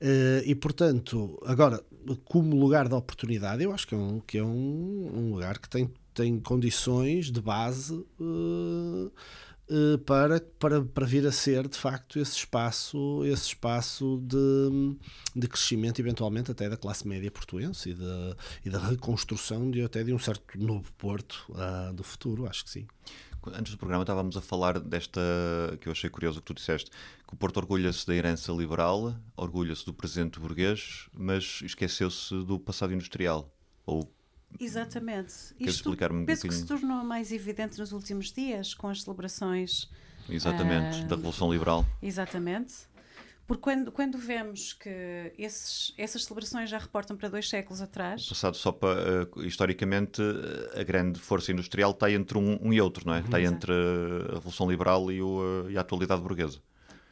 [0.00, 1.82] Eh, e portanto, agora,
[2.24, 5.68] como lugar de oportunidade, eu acho que é um, que é um, um lugar que
[5.68, 9.10] tem, tem condições de base eh,
[10.04, 14.96] para, para, para vir a ser de facto esse espaço, esse espaço de,
[15.34, 20.04] de crescimento, eventualmente até da classe média portuense e da, e da reconstrução de até
[20.04, 22.86] de um certo novo porto ah, do futuro, acho que sim.
[23.54, 25.20] Antes do programa estávamos a falar desta,
[25.80, 26.90] que eu achei curioso que tu disseste,
[27.26, 32.94] que o Porto orgulha-se da herança liberal, orgulha-se do presente burguês, mas esqueceu-se do passado
[32.94, 33.52] industrial.
[33.84, 34.08] Ou
[34.60, 35.32] Exatamente.
[35.58, 39.90] Queres explicar-me um penso que se tornou mais evidente nos últimos dias com as celebrações
[40.28, 41.04] exatamente Ah.
[41.06, 41.84] da Revolução Liberal.
[42.00, 42.74] Exatamente.
[43.44, 48.56] Porque quando, quando vemos que esses, essas celebrações já reportam para dois séculos atrás, Passado
[48.56, 53.04] só para, eh, historicamente, eh, a grande força industrial está entre um, um e outro,
[53.04, 53.20] não é?
[53.20, 53.56] Está Exato.
[53.56, 56.60] entre a Revolução Liberal e, o, e a atualidade burguesa.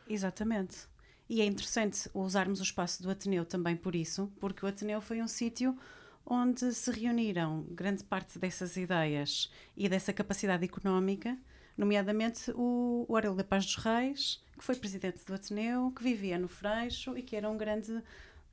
[0.08, 0.88] exatamente.
[1.28, 5.22] E é interessante usarmos o espaço do Ateneu também por isso, porque o Ateneu foi
[5.22, 5.76] um sítio
[6.24, 11.36] onde se reuniram grande parte dessas ideias e dessa capacidade económica,
[11.76, 16.38] nomeadamente o, o Aurélio da Paz dos Reis, que foi presidente do Ateneu, que vivia
[16.38, 18.02] no Freixo e que era um grande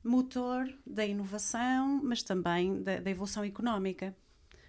[0.02, 4.16] motor da inovação, mas também da, da evolução económica.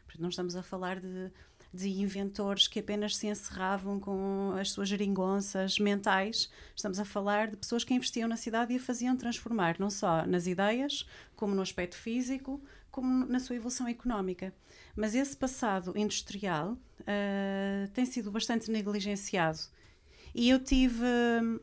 [0.04, 1.32] Portanto, não estamos a falar de,
[1.74, 6.52] de inventores que apenas se encerravam com as suas geringonças mentais.
[6.76, 10.26] Estamos a falar de pessoas que investiam na cidade e a faziam transformar, não só
[10.26, 12.62] nas ideias, como no aspecto físico,
[13.00, 14.54] como na sua evolução económica.
[14.96, 16.78] Mas esse passado industrial
[17.08, 19.60] ah, tem sido bastante negligenciado.
[20.36, 21.04] E eu tive.
[21.42, 21.60] hum,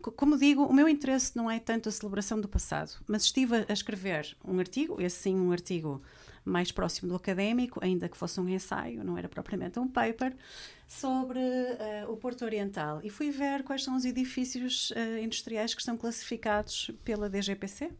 [0.00, 3.66] co- Como digo, o meu interesse não é tanto a celebração do passado, mas estive
[3.68, 6.02] a escrever um artigo, esse sim, um artigo
[6.44, 10.34] mais próximo do académico, ainda que fosse um ensaio, não era propriamente um paper,
[10.86, 13.00] sobre eh, o Porto Oriental.
[13.04, 17.90] E fui ver quais são os edifícios eh, industriais que estão classificados pela DGPC,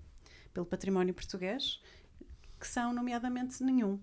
[0.55, 1.79] pelo Património Português,
[2.59, 4.01] que são, nomeadamente, nenhum.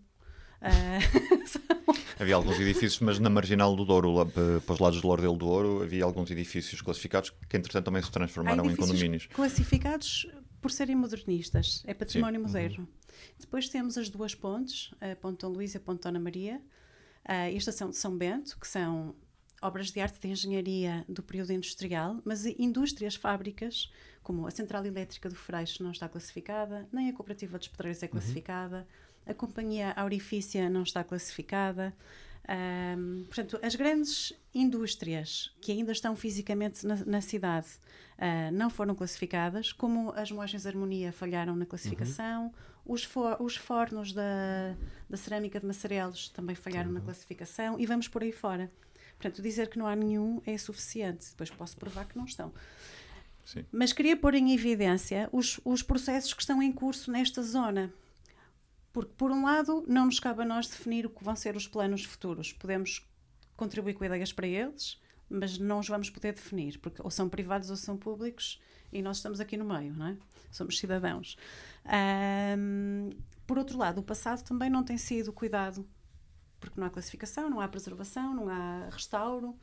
[0.61, 0.99] Ah,
[2.19, 5.47] Havia alguns edifícios, mas na marginal do Douro, lá para, os lados do Lordelo do
[5.47, 9.27] Ouro, havia alguns edifícios classificados que, entretanto, também se transformaram em condomínios.
[9.27, 10.25] classificados
[10.61, 12.47] por serem modernistas, é património Sim.
[12.47, 12.87] moderno.
[13.39, 16.61] Depois temos as duas pontes, a Ponte Dom Luís e a Ponte Dona Maria,
[17.23, 19.15] ah, a Estação de São Bento, que são
[19.65, 23.91] obras de arte de engenharia do período industrial, mas indústrias, fábricas,
[24.23, 28.07] como a Central Elétrica do Freixo não está classificada, nem a Cooperativa dos Pedreiros é
[28.07, 28.87] classificada,
[29.25, 31.93] a Companhia Aurifícia não está classificada.
[32.47, 37.67] Ahm, portanto, as grandes indústrias que ainda estão fisicamente na, na cidade
[38.19, 42.53] ah, não foram classificadas, como as moagens Harmonia falharam na classificação,
[42.85, 44.75] os, fo- os fornos da,
[45.09, 48.71] da cerâmica de Massarelos também falharam na classificação e vamos por aí fora.
[49.17, 51.29] Portanto, dizer que não há nenhum é suficiente.
[51.31, 52.53] Depois posso provar que não estão.
[53.45, 53.65] Sim.
[53.71, 57.93] Mas queria pôr em evidência os, os processos que estão em curso nesta zona.
[58.91, 61.67] Porque, por um lado, não nos cabe a nós definir o que vão ser os
[61.67, 62.53] planos futuros.
[62.53, 63.05] Podemos
[63.55, 64.99] contribuir com ideias para eles,
[65.29, 68.61] mas não os vamos poder definir, porque ou são privados ou são públicos
[68.91, 70.17] e nós estamos aqui no meio, não é?
[70.51, 71.35] Somos cidadãos.
[71.85, 73.09] Ahm,
[73.45, 75.87] por outro lado, o passado também não tem sido cuidado,
[76.69, 79.55] porque não há classificação, não há preservação, não há restauro.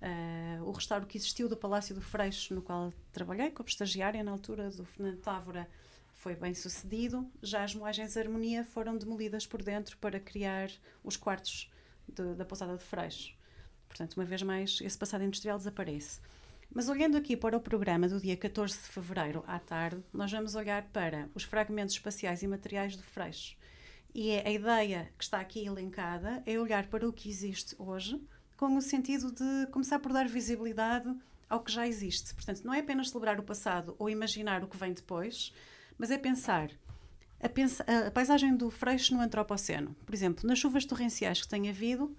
[0.00, 4.30] Ah, o restauro que existiu do Palácio do Freixo, no qual trabalhei como estagiária na
[4.30, 5.68] altura do Fernando Távora,
[6.14, 7.30] foi bem sucedido.
[7.42, 10.70] Já as moagens Harmonia foram demolidas por dentro para criar
[11.02, 11.70] os quartos
[12.08, 13.34] de- da pousada de Freixo.
[13.88, 16.20] Portanto, uma vez mais, esse passado industrial desaparece.
[16.72, 20.54] Mas olhando aqui para o programa do dia 14 de fevereiro à tarde, nós vamos
[20.54, 23.56] olhar para os fragmentos espaciais e materiais do Freixo.
[24.14, 28.20] E a ideia que está aqui elencada é olhar para o que existe hoje
[28.56, 31.14] com o sentido de começar por dar visibilidade
[31.48, 32.34] ao que já existe.
[32.34, 35.52] Portanto, não é apenas celebrar o passado ou imaginar o que vem depois,
[35.96, 36.70] mas é pensar
[37.40, 39.96] a, pensa- a paisagem do Freixo no Antropoceno.
[40.04, 42.14] Por exemplo, nas chuvas torrenciais que tem havido,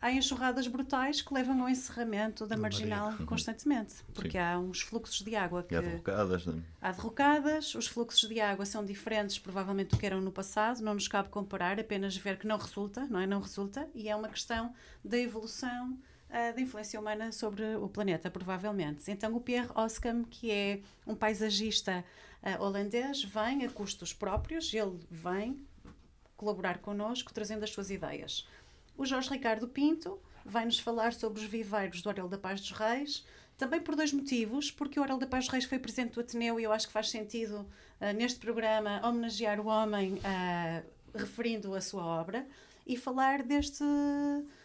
[0.00, 4.38] há enxurradas brutais que levam ao encerramento da marginal constantemente, porque Sim.
[4.38, 6.62] há uns fluxos de água que E há derrocadas, né?
[6.80, 10.80] Há derrocadas, os fluxos de água são diferentes, provavelmente, do que eram no passado.
[10.80, 13.26] Não nos cabe comparar, apenas ver que não resulta, não é?
[13.26, 14.72] Não resulta, e é uma questão
[15.04, 19.10] da evolução ah, da influência humana sobre o planeta, provavelmente.
[19.10, 22.04] Então, o Pierre Oskam, que é um paisagista
[22.42, 25.64] ah, holandês, vem a custos próprios, ele vem
[26.36, 28.46] colaborar connosco, trazendo as suas ideias.
[28.96, 33.26] O Jorge Ricardo Pinto vai-nos falar sobre os viveiros do Orel da Paz dos Reis,
[33.58, 36.58] também por dois motivos, porque o Orel da Paz dos Reis foi presidente do Ateneu
[36.58, 37.66] e eu acho que faz sentido
[38.00, 42.46] uh, neste programa homenagear o homem uh, referindo a sua obra
[42.86, 43.84] e falar deste,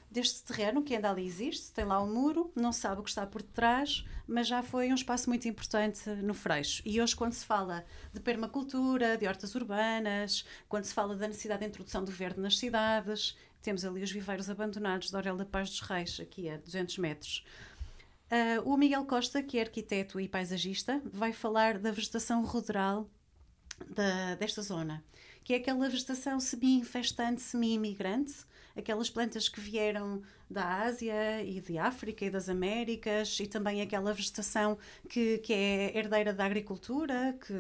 [0.10, 1.72] deste terreno que ainda ali existe.
[1.72, 4.96] Tem lá um muro, não sabe o que está por detrás, mas já foi um
[4.96, 6.84] espaço muito importante no Freixo.
[6.86, 11.62] E hoje, quando se fala de permacultura, de hortas urbanas, quando se fala da necessidade
[11.62, 15.70] de introdução do verde nas cidades, temos ali os viveiros abandonados de Orel da Paz
[15.70, 17.45] dos Reis, aqui a 200 metros.
[18.32, 23.09] Uh, o Miguel Costa, que é arquiteto e paisagista, vai falar da vegetação ruderal
[23.89, 25.03] da, desta zona,
[25.43, 28.34] que é aquela vegetação semi-infestante, semi-imigrante,
[28.76, 34.14] aquelas plantas que vieram da Ásia e de África e das Américas, e também aquela
[34.14, 34.78] vegetação
[35.09, 37.53] que, que é herdeira da agricultura, que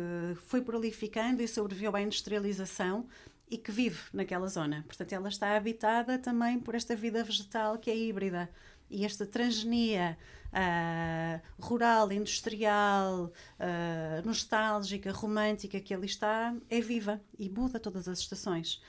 [0.45, 3.05] foi prolificando e sobreviveu à industrialização
[3.51, 4.83] e que vive naquela zona.
[4.87, 8.49] Portanto, ela está habitada também por esta vida vegetal que é híbrida.
[8.89, 10.17] E esta transgenia
[10.51, 18.19] uh, rural, industrial, uh, nostálgica, romântica que ali está, é viva e muda todas as
[18.19, 18.81] estações.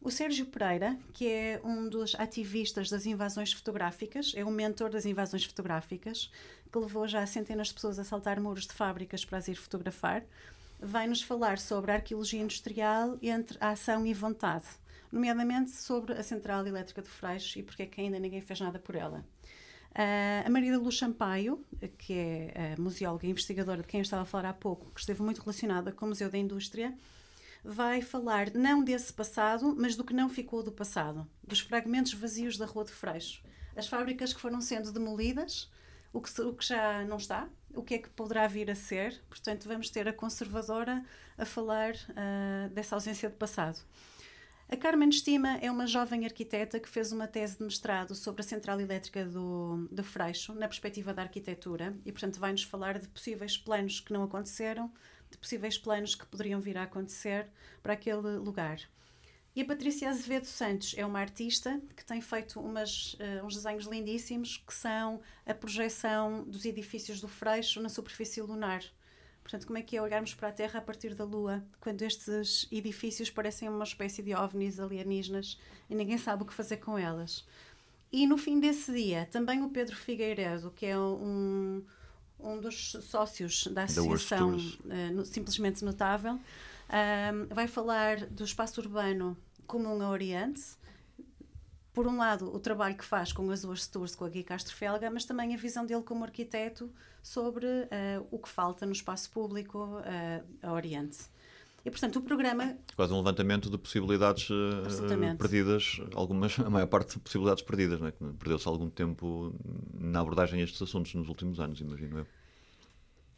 [0.00, 5.06] O Sérgio Pereira, que é um dos ativistas das invasões fotográficas, é o mentor das
[5.06, 6.30] invasões fotográficas,
[6.70, 10.22] que levou já centenas de pessoas a saltar muros de fábricas para as ir fotografar,
[10.80, 14.66] vai nos falar sobre a arqueologia industrial entre a ação e vontade,
[15.10, 18.78] nomeadamente sobre a central elétrica de Freixo e porque é que ainda ninguém fez nada
[18.78, 19.24] por ela.
[19.92, 21.64] Uh, a Maria Luz Champaio,
[21.96, 25.22] que é museóloga e investigadora de quem eu estava a falar há pouco, que esteve
[25.22, 26.92] muito relacionada com o Museu da Indústria,
[27.64, 32.58] vai falar não desse passado, mas do que não ficou do passado, dos fragmentos vazios
[32.58, 33.42] da Rua de Freixo.
[33.76, 35.70] As fábricas que foram sendo demolidas,
[36.14, 39.20] o que, o que já não está, o que é que poderá vir a ser.
[39.28, 41.04] Portanto, vamos ter a conservadora
[41.36, 43.80] a falar uh, dessa ausência de passado.
[44.68, 48.44] A Carmen Estima é uma jovem arquiteta que fez uma tese de mestrado sobre a
[48.44, 53.58] central elétrica do, do Freixo, na perspectiva da arquitetura, e, portanto, vai-nos falar de possíveis
[53.58, 54.90] planos que não aconteceram,
[55.30, 57.48] de possíveis planos que poderiam vir a acontecer
[57.82, 58.78] para aquele lugar.
[59.56, 63.86] E a Patrícia Azevedo Santos é uma artista que tem feito umas, uh, uns desenhos
[63.86, 68.82] lindíssimos que são a projeção dos edifícios do Freixo na superfície lunar.
[69.44, 72.66] Portanto, como é que é olharmos para a Terra a partir da Lua, quando estes
[72.72, 77.46] edifícios parecem uma espécie de ovnis alienígenas e ninguém sabe o que fazer com elas.
[78.10, 81.84] E no fim desse dia, também o Pedro Figueiredo, que é um,
[82.40, 86.40] um dos sócios da associação uh, simplesmente notável,
[86.88, 90.76] uh, vai falar do espaço urbano comum a Oriente
[91.94, 94.74] por um lado, o trabalho que faz com as duas tours com a Gui Castro
[94.74, 96.90] Felga, mas também a visão dele como arquiteto
[97.22, 101.18] sobre uh, o que falta no espaço público uh, a Oriente.
[101.84, 102.76] E, portanto, o programa...
[102.96, 108.12] Quase um levantamento de possibilidades uh, perdidas, algumas, a maior parte de possibilidades perdidas, né?
[108.40, 109.54] perdeu-se algum tempo
[109.94, 112.26] na abordagem a estes assuntos nos últimos anos, imagino eu.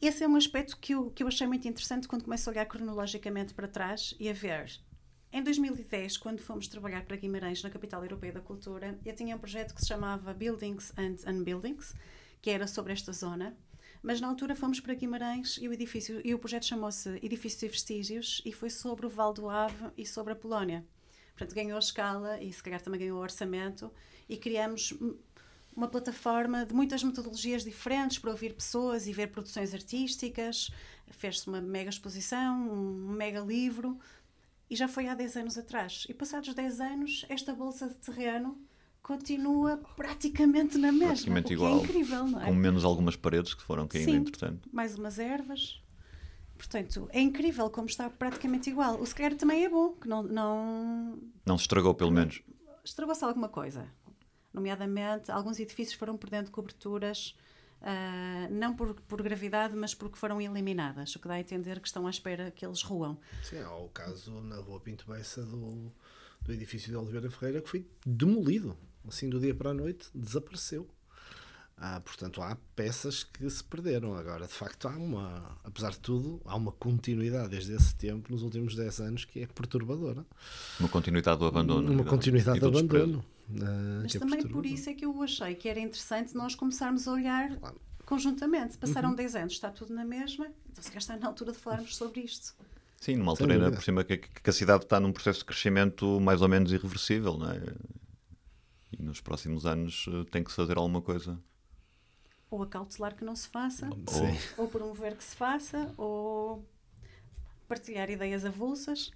[0.01, 2.67] Esse é um aspecto que eu, que eu achei muito interessante quando começo a olhar
[2.67, 4.81] cronologicamente para trás e a ver
[5.33, 9.39] em 2010, quando fomos trabalhar para Guimarães, na Capital Europeia da Cultura, eu tinha um
[9.39, 11.95] projeto que se chamava Buildings and Unbuildings,
[12.41, 13.55] que era sobre esta zona.
[14.03, 17.69] Mas na altura fomos para Guimarães e o edifício e o projeto chamou-se Edifícios e
[17.69, 20.87] Vestígios e foi sobre o Val do Ave e sobre a Polónia.
[21.37, 23.93] Portanto, ganhou escala e se calhar também ganhou orçamento
[24.27, 24.95] e criamos
[25.77, 30.71] uma plataforma de muitas metodologias diferentes para ouvir pessoas e ver produções artísticas.
[31.11, 33.99] Fez-se uma mega exposição, um mega livro
[34.71, 36.07] e já foi há 10 anos atrás.
[36.09, 38.59] E passados 10 anos, esta bolsa de terreno
[39.03, 41.09] continua praticamente na mesma.
[41.09, 41.79] Praticamente é igual.
[41.79, 42.47] É incrível, não é?
[42.47, 44.69] Com menos algumas paredes que foram caindo Sim, entretanto.
[44.73, 45.81] Mais umas ervas.
[46.57, 48.99] Portanto, é incrível como está praticamente igual.
[49.01, 50.23] O sequer também é bom, que não.
[50.23, 52.43] Não, não se estragou, pelo menos.
[52.83, 53.87] Estragou-se alguma coisa.
[54.57, 57.37] Nomeadamente, alguns edifícios foram perdendo coberturas
[57.79, 61.87] Uh, não por, por, gravidade, mas porque foram eliminadas, o que dá a entender que
[61.87, 63.19] estão à espera que eles ruam.
[63.43, 65.93] Sim, há o caso na Rua Pinto Bessa do,
[66.43, 68.77] do edifício de Oliveira Ferreira que foi demolido,
[69.07, 70.89] assim do dia para a noite, desapareceu.
[71.77, 74.15] Ah, portanto, há peças que se perderam.
[74.15, 78.43] Agora, de facto, há uma, apesar de tudo, há uma continuidade desde esse tempo, nos
[78.43, 80.25] últimos 10 anos, que é perturbadora.
[80.81, 81.93] Uma continuidade do abandono.
[81.93, 83.23] Uma continuidade do abandono.
[83.49, 87.13] Uh, Mas também por isso é que eu achei que era interessante nós começarmos a
[87.13, 87.81] olhar claro.
[88.05, 88.77] conjuntamente.
[88.77, 89.15] Passaram uhum.
[89.15, 92.21] 10 anos, está tudo na mesma, então se calhar está na altura de falarmos sobre
[92.21, 92.55] isto.
[93.01, 96.19] Sim, numa altura ainda por cima que, que, a cidade está num processo de crescimento
[96.21, 97.63] mais ou menos irreversível, não é?
[98.99, 101.39] E nos próximos anos uh, tem que se fazer alguma coisa.
[102.51, 106.65] Ou acautelar que não se faça, ou, ou promover que se faça, ou
[107.69, 109.13] partilhar ideias avulsas.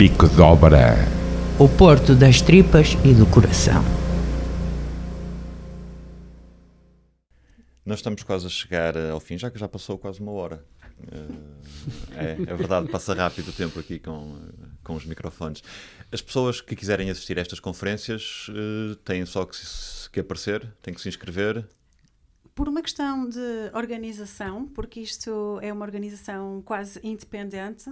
[0.00, 0.94] Bico de Obra.
[1.58, 3.84] o porto das tripas e do coração.
[7.84, 10.64] Nós estamos quase a chegar eh, ao fim, já que já passou quase uma hora.
[11.12, 11.26] Eh,
[12.16, 15.62] é, é verdade, passa rápido o tempo aqui com, eh, com os microfones.
[16.10, 18.46] As pessoas que quiserem assistir a estas conferências
[19.04, 21.68] têm só que, se- que aparecer, têm que se inscrever.
[22.54, 27.84] Por uma questão de organização, porque isto é uma organização quase independente,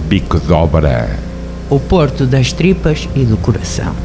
[0.08, 1.08] Bico de obra.
[1.70, 3.96] O porto das tripas e do coração.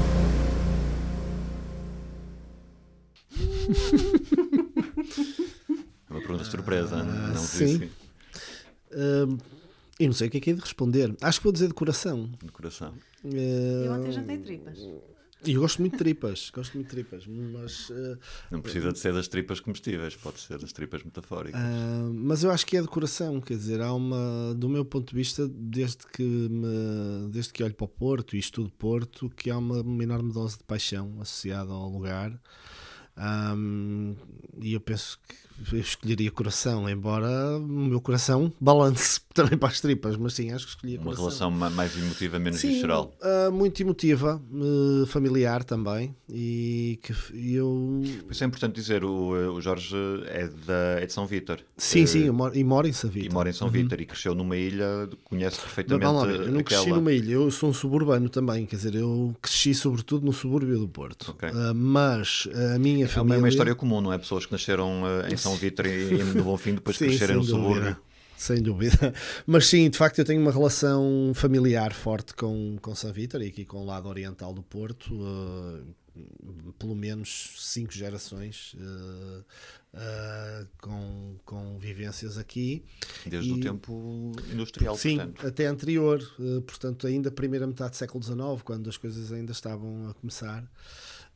[6.08, 7.78] É uma pergunta surpresa, não Ah, sim.
[7.78, 7.90] disse
[8.98, 9.36] Hum,
[9.98, 11.14] e não sei o que é que é de responder.
[11.20, 12.30] Acho que vou dizer de coração.
[12.42, 12.94] do coração.
[13.24, 13.28] E
[13.88, 14.78] Uh, ontem já tem tripas.
[15.46, 18.18] E eu gosto muito de tripas, gosto muito de tripas, mas, uh,
[18.50, 21.60] Não precisa de ser das tripas comestíveis, pode ser das tripas metafóricas.
[21.60, 25.10] uh, mas eu acho que é de coração, quer dizer, há uma, do meu ponto
[25.10, 29.48] de vista, desde que, me, desde que olho para o Porto e estudo Porto, que
[29.50, 32.38] há uma, uma enorme dose de paixão associada ao lugar.
[33.16, 34.14] Um,
[34.60, 37.28] e eu penso que eu escolheria coração, embora
[37.58, 41.24] o meu coração balance também para as tripas, mas sim, acho que escolheria Uma coração.
[41.26, 43.14] relação ma- mais emotiva, menos Sim, visceral.
[43.22, 47.12] ah, muito emotiva, eh, familiar também, e que
[47.54, 48.02] eu...
[48.24, 49.94] Por isso é importante dizer, o, eh, o Jorge
[50.26, 51.58] é, da, é de São Vítor.
[51.76, 53.26] Sim, Eh, sim, eu moro, e moro em Savita.
[53.26, 56.60] E mora em São Vítor e cresceu numa ilha, conhece perfeitamente lá ver, eu não
[56.60, 56.62] aquela...
[56.64, 60.78] cresci numa ilha, eu sou um suburbano também, quer dizer, eu cresci sobretudo no subúrbio
[60.78, 61.32] do Porto.
[61.32, 61.48] Ok.
[61.52, 63.36] Ah, mas a minha É família...
[63.36, 64.18] é uma história comum, não é?
[64.18, 67.44] Pessoas que nasceram eh, em São Vítor e, e no Bonfim, depois Sim, crescerem no
[67.44, 67.96] subúrbio.
[68.36, 69.14] Sem dúvida.
[69.46, 73.48] Mas sim, de facto, eu tenho uma relação familiar forte com, com São Vítor e
[73.48, 75.14] aqui com o lado oriental do Porto.
[75.14, 76.06] eh,
[76.78, 79.42] pelo menos cinco gerações eh,
[79.96, 82.84] eh, com, com vivências aqui.
[83.26, 85.46] Desde E- o tempo industrial, Sim, portanto.
[85.46, 90.08] até anterior, eh, portanto, ainda primeira metade do século XIX, quando as coisas ainda estavam
[90.08, 90.64] a começar.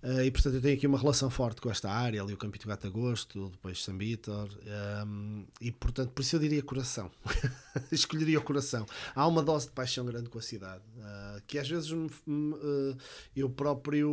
[0.03, 2.67] Eh, e portanto, eu tenho aqui uma relação forte com esta área, ali o Campito
[2.67, 7.11] Gato Agosto, depois São Vítor, ehm, e portanto, por isso eu diria coração.
[7.93, 8.87] Escolheria o coração.
[9.15, 12.55] Há uma dose de paixão grande com a cidade, eh, que às vezes me- me,
[12.55, 12.97] eh,
[13.37, 14.11] eu próprio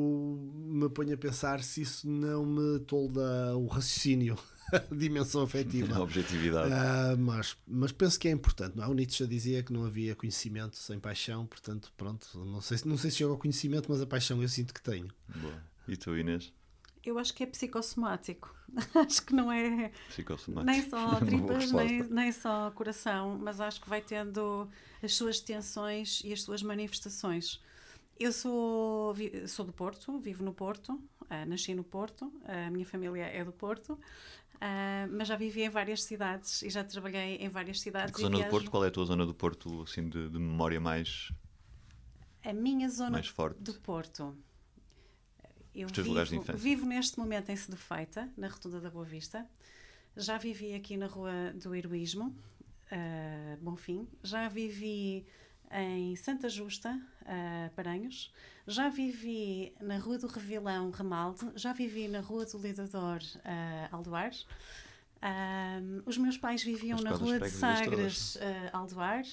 [0.54, 4.37] me ponho a pensar se isso não me tolda o raciocínio,
[4.74, 5.96] a dimensão afetiva.
[5.96, 6.72] A objetividade.
[6.74, 8.76] Ah, mas, mas penso que é importante.
[8.78, 8.88] Não é?
[8.88, 12.98] O Nietzsche dizia que não havia conhecimento sem paixão, portanto, pronto, não sei, se- não
[12.98, 15.08] sei se chega ao conhecimento, mas a paixão eu sinto que tenho.
[15.36, 15.64] Boa.
[15.88, 16.52] E tu, Inês?
[17.06, 18.54] Eu acho que é psicossomático.
[18.96, 20.70] acho que não é Psicossomático.
[20.72, 24.68] nem só tripas, nem, nem só coração, mas acho que vai tendo
[25.02, 27.62] as suas tensões e as suas manifestações.
[28.20, 29.16] Eu sou,
[29.48, 31.00] sou do Porto, vivo no Porto,
[31.48, 34.00] nasci no Porto, a minha família é do Porto,
[34.60, 38.14] ah, mas já vivi em várias cidades e já trabalhei em várias cidades.
[38.14, 38.72] Que zona do viajo- Porto?
[38.72, 41.32] Qual é a tua zona do Porto, assim, de, de memória mais...
[42.44, 43.22] A minha zona
[43.60, 44.38] do Porto.
[45.76, 46.56] Eu vivo, lugares de infância.
[46.56, 49.46] vivo neste momento em Sedefeita, na Rotunda da Boa Vista.
[50.16, 52.36] Já vivi aqui na Rua do Heroísmo,
[52.92, 54.08] uh, Bonfim.
[54.24, 55.28] Já vivi
[55.72, 58.34] em Santa Justa, uh, Paranhos.
[58.68, 61.48] Já vivi na Rua do Revilão, Ramalde.
[61.56, 64.32] Já vivi na Rua do Lidador, uh, Aldoar.
[65.24, 68.40] Um, os meus pais viviam na Rua de Sagres, uh,
[68.74, 69.24] Aldoar.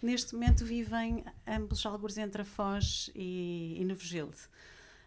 [0.00, 3.84] Neste momento vivem ambos alguns entre a Foz e, e.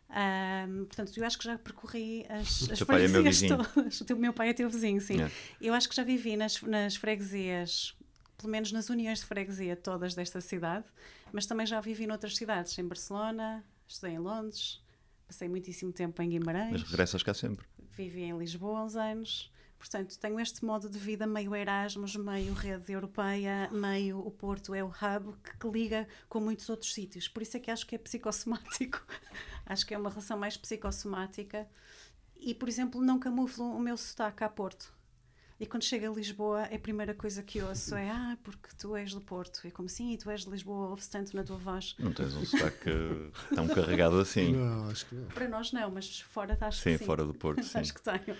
[0.10, 3.58] Um, portanto, eu acho que já percorri as, as é freguesias vizinho.
[3.58, 4.02] todas.
[4.02, 5.22] O meu pai é teu vizinho, sim.
[5.22, 5.32] É.
[5.62, 7.96] Eu acho que já vivi nas, nas freguesias,
[8.38, 10.86] pelo menos nas uniões de freguesia todas desta cidade,
[11.32, 14.82] mas também já vivi noutras cidades, em Barcelona, estudei em Londres,
[15.28, 17.66] passei muitíssimo tempo em Guimarães Mas regressas cá sempre.
[17.96, 19.52] vivi em Lisboa uns anos.
[19.80, 24.84] Portanto, tenho este modo de vida meio Erasmus, meio rede europeia, meio o Porto é
[24.84, 27.30] o hub que, que liga com muitos outros sítios.
[27.30, 29.02] Por isso é que acho que é psicossomático.
[29.66, 31.66] acho que é uma relação mais psicossomática.
[32.36, 34.94] E, por exemplo, não camuflo o meu sotaque a Porto.
[35.60, 39.14] E quando chego a Lisboa, a primeira coisa que ouço é Ah, porque tu és
[39.14, 39.68] do Porto.
[39.68, 41.96] E como sim, e tu és de Lisboa, ouve-se tanto na tua voz.
[42.00, 42.90] Não tens um sotaque
[43.54, 44.54] tão carregado assim.
[44.54, 45.26] Não, acho que não.
[45.28, 47.06] Para nós não, mas fora acho Sim, que sim.
[47.06, 47.78] fora do Porto, sim.
[47.78, 48.38] acho que tenho.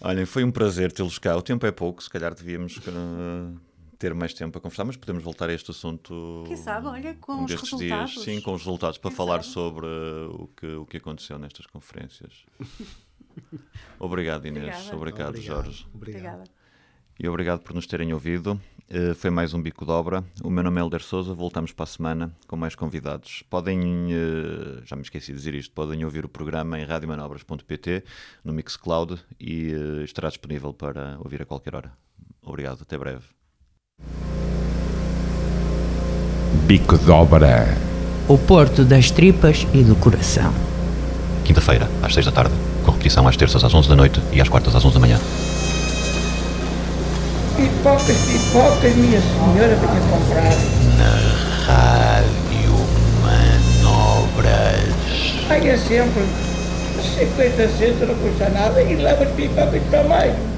[0.00, 1.36] Olhem, foi um prazer tê-los cá.
[1.36, 3.60] O tempo é pouco, se calhar devíamos uh,
[3.98, 6.44] ter mais tempo a conversar, mas podemos voltar a este assunto.
[6.46, 8.12] Quem sabe, olha, com um os destes resultados.
[8.12, 8.24] dias.
[8.24, 9.52] Sim, com os resultados, para Quem falar sabe?
[9.52, 12.32] sobre uh, o, que, o que aconteceu nestas conferências.
[13.98, 14.90] Obrigado, Inês.
[14.92, 14.96] Obrigada.
[14.96, 15.64] Obrigado, Obrigado.
[15.64, 15.86] Jorge.
[15.94, 16.34] Obrigado.
[16.34, 16.62] Obrigada.
[17.18, 18.60] E obrigado por nos terem ouvido.
[18.88, 20.24] Eh, foi mais um Bico de Obra.
[20.42, 21.32] O meu nome é Helder Souza.
[21.32, 23.42] Voltamos para a semana com mais convidados.
[23.48, 28.04] Podem, eh, já me esqueci de dizer isto, podem ouvir o programa em radiomanobras.pt,
[28.44, 31.92] no Mixcloud e eh, estará disponível para ouvir a qualquer hora.
[32.42, 33.24] Obrigado, até breve.
[36.66, 37.66] Bico de Obra.
[38.28, 40.52] O Porto das Tripas e do Coração.
[41.44, 44.48] Quinta-feira, às 6 da tarde, com repetição às terças às 11 da noite e às
[44.48, 45.18] quartas às 11 da manhã.
[47.56, 50.52] Pipocas, pipocas, minha senhora venha comprar.
[51.66, 52.74] Rádio
[53.22, 54.92] Manobras.
[55.48, 56.22] Paga sempre
[57.18, 60.51] 50 centos, não custa nada, e leva as pipocas também.